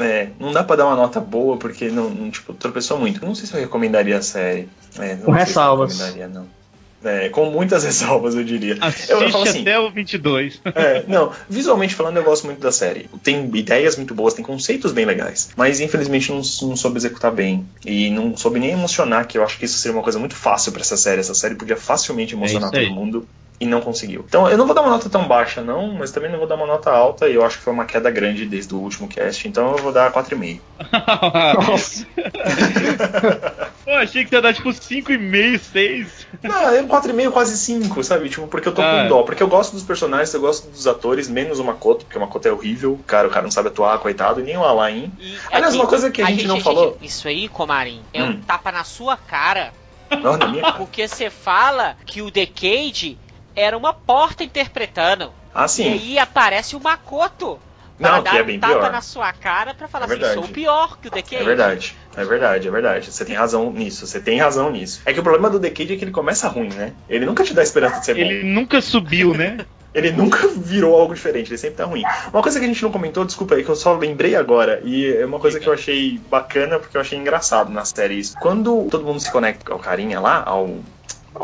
[0.00, 3.24] É, não dá pra dar uma nota boa porque não, não, tipo, tropeçou muito.
[3.24, 4.68] Não sei se eu recomendaria a série.
[4.96, 5.92] É, não Com ressalvas.
[5.92, 6.57] Se eu recomendaria, não.
[7.04, 8.76] É, com muitas ressalvas, eu diria.
[8.80, 10.60] Assiste Eu, eu falo assim, até o 22.
[10.74, 13.08] é, não, visualmente falando, eu gosto muito da série.
[13.22, 15.50] Tem ideias muito boas, tem conceitos bem legais.
[15.56, 16.38] Mas infelizmente não,
[16.68, 17.66] não soube executar bem.
[17.84, 20.72] E não soube nem emocionar, que eu acho que isso seria uma coisa muito fácil
[20.72, 21.20] pra essa série.
[21.20, 23.28] Essa série podia facilmente emocionar É todo mundo.
[23.60, 24.24] E não conseguiu.
[24.28, 26.54] Então eu não vou dar uma nota tão baixa, não, mas também não vou dar
[26.54, 27.28] uma nota alta.
[27.28, 29.48] E eu acho que foi uma queda grande desde o último cast.
[29.48, 30.60] Então eu vou dar 4,5.
[31.68, 32.06] Nossa.
[33.84, 36.26] Pô, achei que você ia dar tipo 5,5, 6.
[36.42, 38.28] Não, é 4,5, quase 5, sabe?
[38.28, 39.02] Tipo, porque eu tô Ah.
[39.02, 39.22] com dó.
[39.22, 42.46] Porque eu gosto dos personagens, eu gosto dos atores, menos o Makoto, porque o Makoto
[42.46, 43.00] é horrível.
[43.06, 45.12] Cara, o cara não sabe atuar, coitado, e nem o Alain.
[45.18, 48.28] E Aliás, aqui, uma coisa que a gente não falou- Isso aí, Comarim, é um
[48.30, 48.40] Hum.
[48.46, 49.72] tapa na sua cara.
[50.10, 50.74] Não, na minha cara.
[50.74, 53.18] Porque você fala que o Decade
[53.58, 55.32] era uma porta interpretando.
[55.54, 55.92] Ah, E sim.
[55.92, 57.58] aí aparece o Makoto.
[57.98, 58.92] Não, que dar é um bem tapa pior.
[58.92, 61.42] na sua cara pra falar É assim, sou pior que o Decade.
[61.42, 63.10] É verdade, é verdade, é verdade.
[63.12, 65.00] Você tem razão nisso, você tem razão nisso.
[65.04, 66.92] É que o problema do Decade é que ele começa ruim, né?
[67.08, 68.20] Ele nunca te dá esperança de ser bom.
[68.20, 69.58] Ele nunca subiu, né?
[69.94, 72.02] Ele nunca virou algo diferente, ele sempre tá ruim.
[72.30, 75.10] Uma coisa que a gente não comentou, desculpa aí, que eu só lembrei agora, e
[75.16, 78.34] é uma coisa que eu achei bacana, porque eu achei engraçado nas séries.
[78.38, 80.76] Quando todo mundo se conecta ao carinha lá, ao.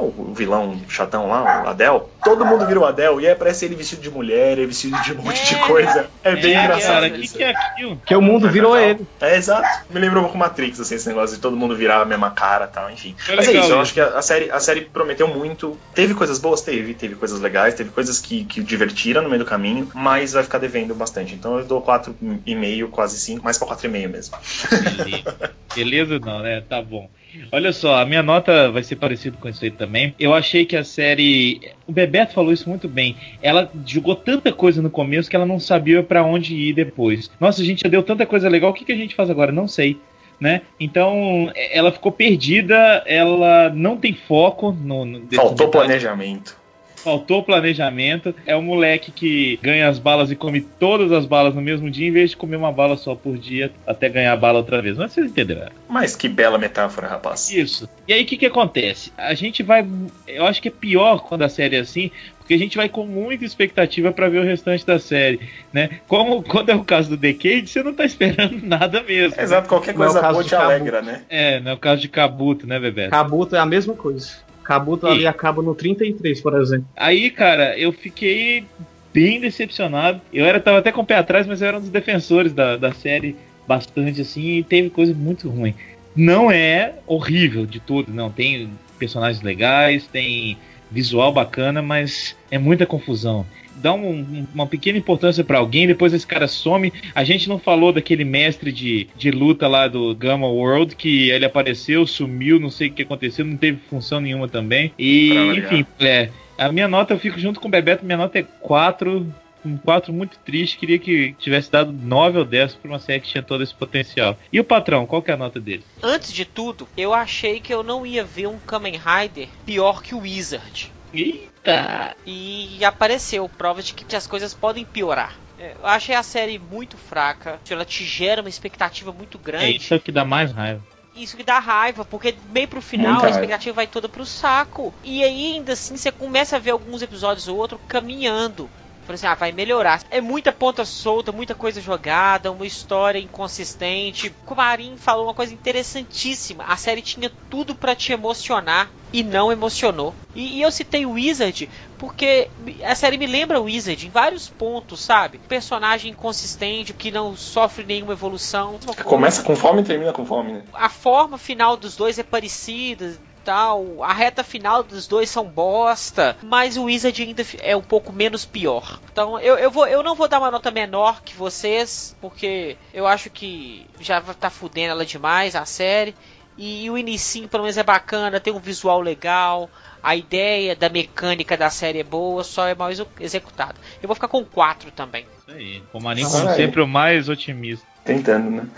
[0.00, 3.74] Ao vilão chatão lá, o Adel, todo mundo vira o Adel e aí aparece ele
[3.74, 5.58] vestido de mulher, ele vestido de um monte de É.
[5.58, 6.10] coisa.
[6.22, 6.92] É bem é, engraçado.
[6.92, 7.36] cara, o que, isso.
[7.36, 7.96] que é aquilo?
[7.96, 8.90] Porque o mundo virou legal.
[8.90, 9.06] ele.
[9.20, 9.66] É, exato.
[9.90, 12.64] Me lembrou um pouco Matrix, assim, esse negócio de todo mundo virar a mesma cara
[12.64, 13.14] e tal, enfim.
[13.18, 15.78] Foi Mas é isso, eu acho que a, a série, a série prometeu muito.
[15.94, 16.60] Teve coisas boas?
[16.60, 16.94] Teve.
[16.94, 20.58] Teve coisas legais, teve coisas que, que divertiram no meio do caminho, mas vai ficar
[20.58, 21.34] devendo bastante.
[21.34, 24.36] Então eu dou 4,5, quase 5, mais pra 4,5 mesmo.
[24.70, 25.52] Beleza.
[25.74, 26.62] Beleza não, né?
[26.68, 27.08] Tá bom.
[27.52, 30.14] Olha só, a minha nota vai ser parecida com isso aí também.
[30.18, 31.60] Eu achei que a série.
[31.86, 33.16] O Bebeto falou isso muito bem.
[33.42, 37.30] Ela jogou tanta coisa no começo que ela não sabia pra onde ir depois.
[37.40, 39.52] Nossa, a gente já deu tanta coisa legal, o que, que a gente faz agora?
[39.52, 39.98] Não sei.
[40.40, 40.62] né?
[40.80, 46.56] Então é- ela ficou perdida, ela não tem foco no, no Faltou planejamento.
[47.04, 48.34] Faltou planejamento.
[48.46, 52.08] É um moleque que ganha as balas e come todas as balas no mesmo dia,
[52.08, 54.96] em vez de comer uma bala só por dia até ganhar a bala outra vez.
[54.96, 55.68] Mas vocês entenderam.
[55.86, 57.50] Mas que bela metáfora, rapaz.
[57.50, 57.86] Isso.
[58.08, 59.12] E aí o que, que acontece?
[59.18, 59.86] A gente vai.
[60.26, 62.10] Eu acho que é pior quando a série é assim,
[62.44, 65.40] porque a gente vai com muita expectativa pra ver o restante da série,
[65.72, 66.00] né?
[66.06, 69.40] Como quando é o caso do Decade, você não tá esperando nada mesmo.
[69.40, 71.22] Exato, qualquer é coisa boa te alegra, né?
[71.30, 73.10] É, não é o caso de Kabuto, né, Bebeto?
[73.10, 74.43] Kabuto é a mesma coisa.
[74.64, 76.86] Kabuto ali E- acaba no 33, por exemplo.
[76.96, 78.64] Aí, cara, eu fiquei
[79.12, 80.20] bem decepcionado.
[80.32, 82.76] Eu era, tava até com o pé atrás, mas eu era um dos defensores da,
[82.76, 83.36] da série
[83.66, 85.74] bastante assim, e teve coisa muito ruim.
[86.16, 88.30] Não é horrível de tudo, não.
[88.30, 90.58] Tem personagens legais, tem
[90.90, 93.44] visual bacana, mas é muita confusão.
[93.76, 96.92] Dá um- um- uma pequena importância pra alguém, depois esse cara some.
[97.14, 101.44] A gente não falou daquele mestre de, de luta lá do Gamma World, que ele
[101.44, 104.92] apareceu, sumiu, não sei o que aconteceu, não teve função nenhuma também.
[104.98, 108.42] E, enfim, é, a minha nota, eu fico junto com o Bebeto, minha nota é
[108.60, 109.26] 4.
[109.66, 113.28] Um 4 muito triste, queria que tivesse dado 9 ou 10 pra uma série que
[113.28, 114.38] tinha todo esse potencial.
[114.52, 115.82] E o patrão, qual que é a nota dele?
[116.02, 120.14] Antes de tudo, eu achei que eu não ia ver um Kamen Rider pior que
[120.14, 120.92] o Wizard.
[121.14, 122.16] Eita!
[122.26, 125.34] E apareceu prova de que as coisas podem piorar.
[125.58, 127.60] É, Eu achei a série muito fraca.
[127.70, 129.76] Ela te gera uma expectativa muito É grande.
[129.76, 130.82] isso que dá mais raiva.
[131.14, 133.38] Isso que dá raiva, porque meio pro final Muita a raiva.
[133.38, 134.92] expectativa vai toda pro saco.
[135.04, 138.68] E aí, ainda assim, você começa a ver alguns episódios ou outro caminhando.
[139.04, 140.02] Falei assim, ah, vai melhorar.
[140.10, 144.34] É muita ponta solta, muita coisa jogada, uma história inconsistente.
[144.46, 146.64] O Marim falou uma coisa interessantíssima.
[146.64, 150.14] A série tinha tudo pra te emocionar e não emocionou.
[150.34, 152.48] E, e eu citei o Wizard porque
[152.82, 155.38] a série me lembra o Wizard em vários pontos, sabe?
[155.38, 158.78] Personagem inconsistente, que não sofre nenhuma evolução.
[159.04, 160.64] Começa com fome e termina com fome, né?
[160.72, 166.36] a forma final dos dois é parecida tal a reta final dos dois são bosta
[166.42, 170.14] mas o Wizard ainda é um pouco menos pior então eu, eu, vou, eu não
[170.14, 175.04] vou dar uma nota menor que vocês porque eu acho que já tá fudendo ela
[175.04, 176.14] demais a série
[176.56, 179.68] e o inicinho pelo menos é bacana tem um visual legal
[180.02, 184.14] a ideia da mecânica da série é boa só é mal execu- executada eu vou
[184.14, 185.82] ficar com 4 também Isso aí.
[185.92, 186.56] O Marim, Ah, como aí.
[186.56, 187.84] sempre, o mais otimista.
[188.04, 188.68] Tentando, né?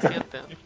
[0.00, 0.56] tentando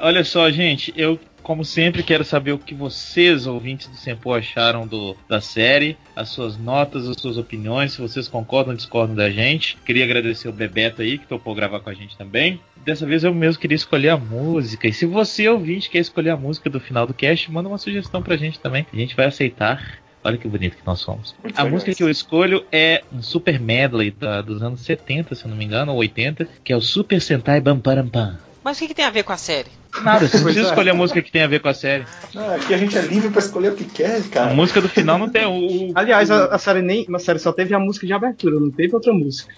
[0.00, 1.18] Olha só, gente, eu,
[1.48, 6.28] como sempre, quero saber o que vocês, ouvintes do Sempo, acharam do, da série, as
[6.28, 9.78] suas notas, as suas opiniões, se vocês concordam ou discordam da gente.
[9.78, 12.60] Queria agradecer o Bebeto aí, que topou gravar com a gente também.
[12.84, 14.86] Dessa vez eu mesmo queria escolher a música.
[14.86, 18.22] E se você, ouvinte, quer escolher a música do final do cast, manda uma sugestão
[18.22, 18.86] pra gente também.
[18.92, 20.00] A gente vai aceitar.
[20.22, 21.34] Olha que bonito que nós somos.
[21.42, 25.46] Muito A música que eu escolho é um super medley da- dos anos 70, se
[25.46, 28.38] eu não me engano, ou 80, que é o Super Sentai Bam Param Pam.
[28.62, 30.68] mas o que, que tem a ver com a série Nada, você não precisa é.
[30.70, 32.04] escolher a música que tem a ver com a série.
[32.36, 34.54] Ah, aqui a gente é livre pra escolher o que quer, A cara.
[34.54, 35.88] música do final não tem o.
[35.90, 37.06] o- Aliás, a, a série nem.
[37.14, 39.52] A série só teve a música de abertura, não teve outra música.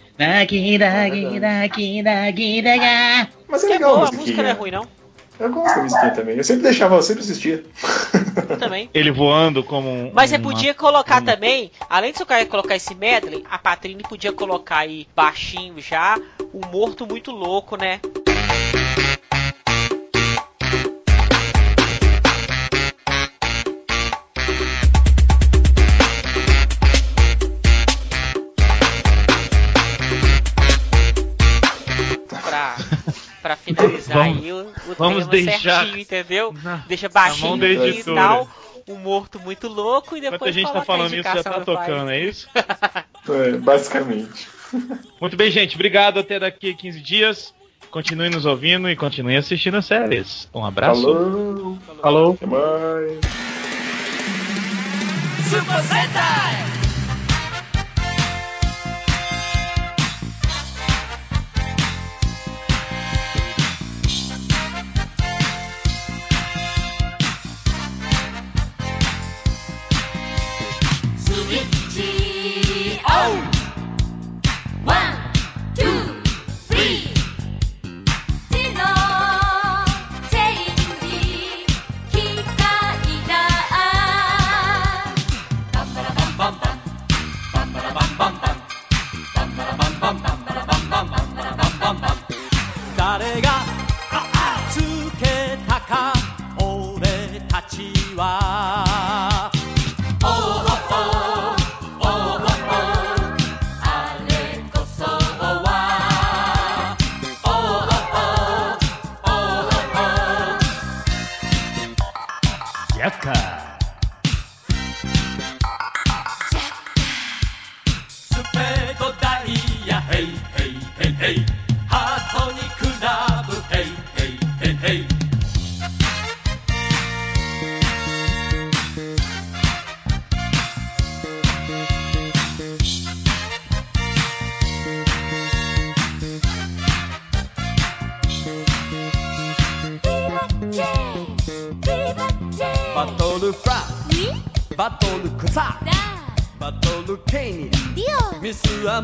[3.49, 4.87] Mas é que é legal boa, a a música não é ruim não
[5.39, 6.37] Eu gosto da musiquinha também.
[6.37, 7.65] Eu sempre deixava, eu sempre assistia.
[8.49, 10.11] Eu também Ele voando como um.
[10.15, 14.03] Mas você uma- podia colocar também, além de você cara colocar esse medley, a Patrine
[14.03, 16.19] podia colocar aí baixinho já,
[16.53, 18.01] o morto muito louco, né?
[33.75, 36.55] Finalizar Vamos- aí o, o vamos tema deixar- certinho, entendeu?
[36.63, 38.49] Na- Deixa baixinho e tal,
[38.89, 41.65] o morto muito louco e depois Enquanto a gente tá falando isso, já tá pai.
[41.65, 42.49] tocando, é isso?
[43.29, 44.49] É, basicamente.
[45.21, 45.75] Muito bem, gente.
[45.75, 46.19] Obrigado.
[46.19, 47.55] Até daqui a 15 dias.
[47.91, 50.49] Continue nos ouvindo e continue assistindo as séries.
[50.55, 51.03] Um abraço.
[51.03, 51.79] Falou.
[52.01, 52.33] Falou?
[52.33, 53.21] Até mais.
[55.51, 56.70] Super Sentai!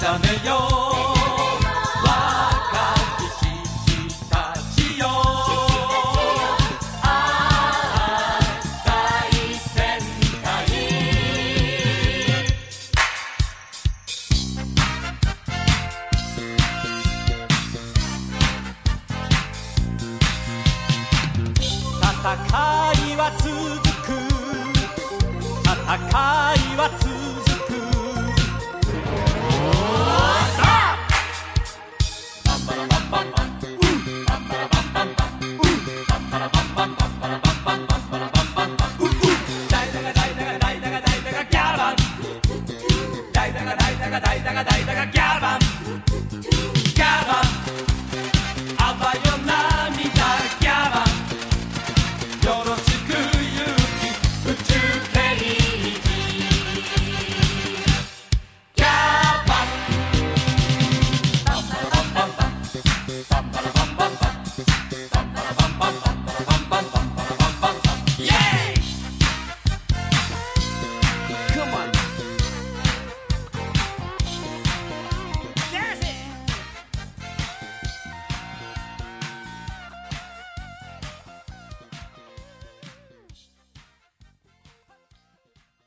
[0.00, 0.89] 想念有。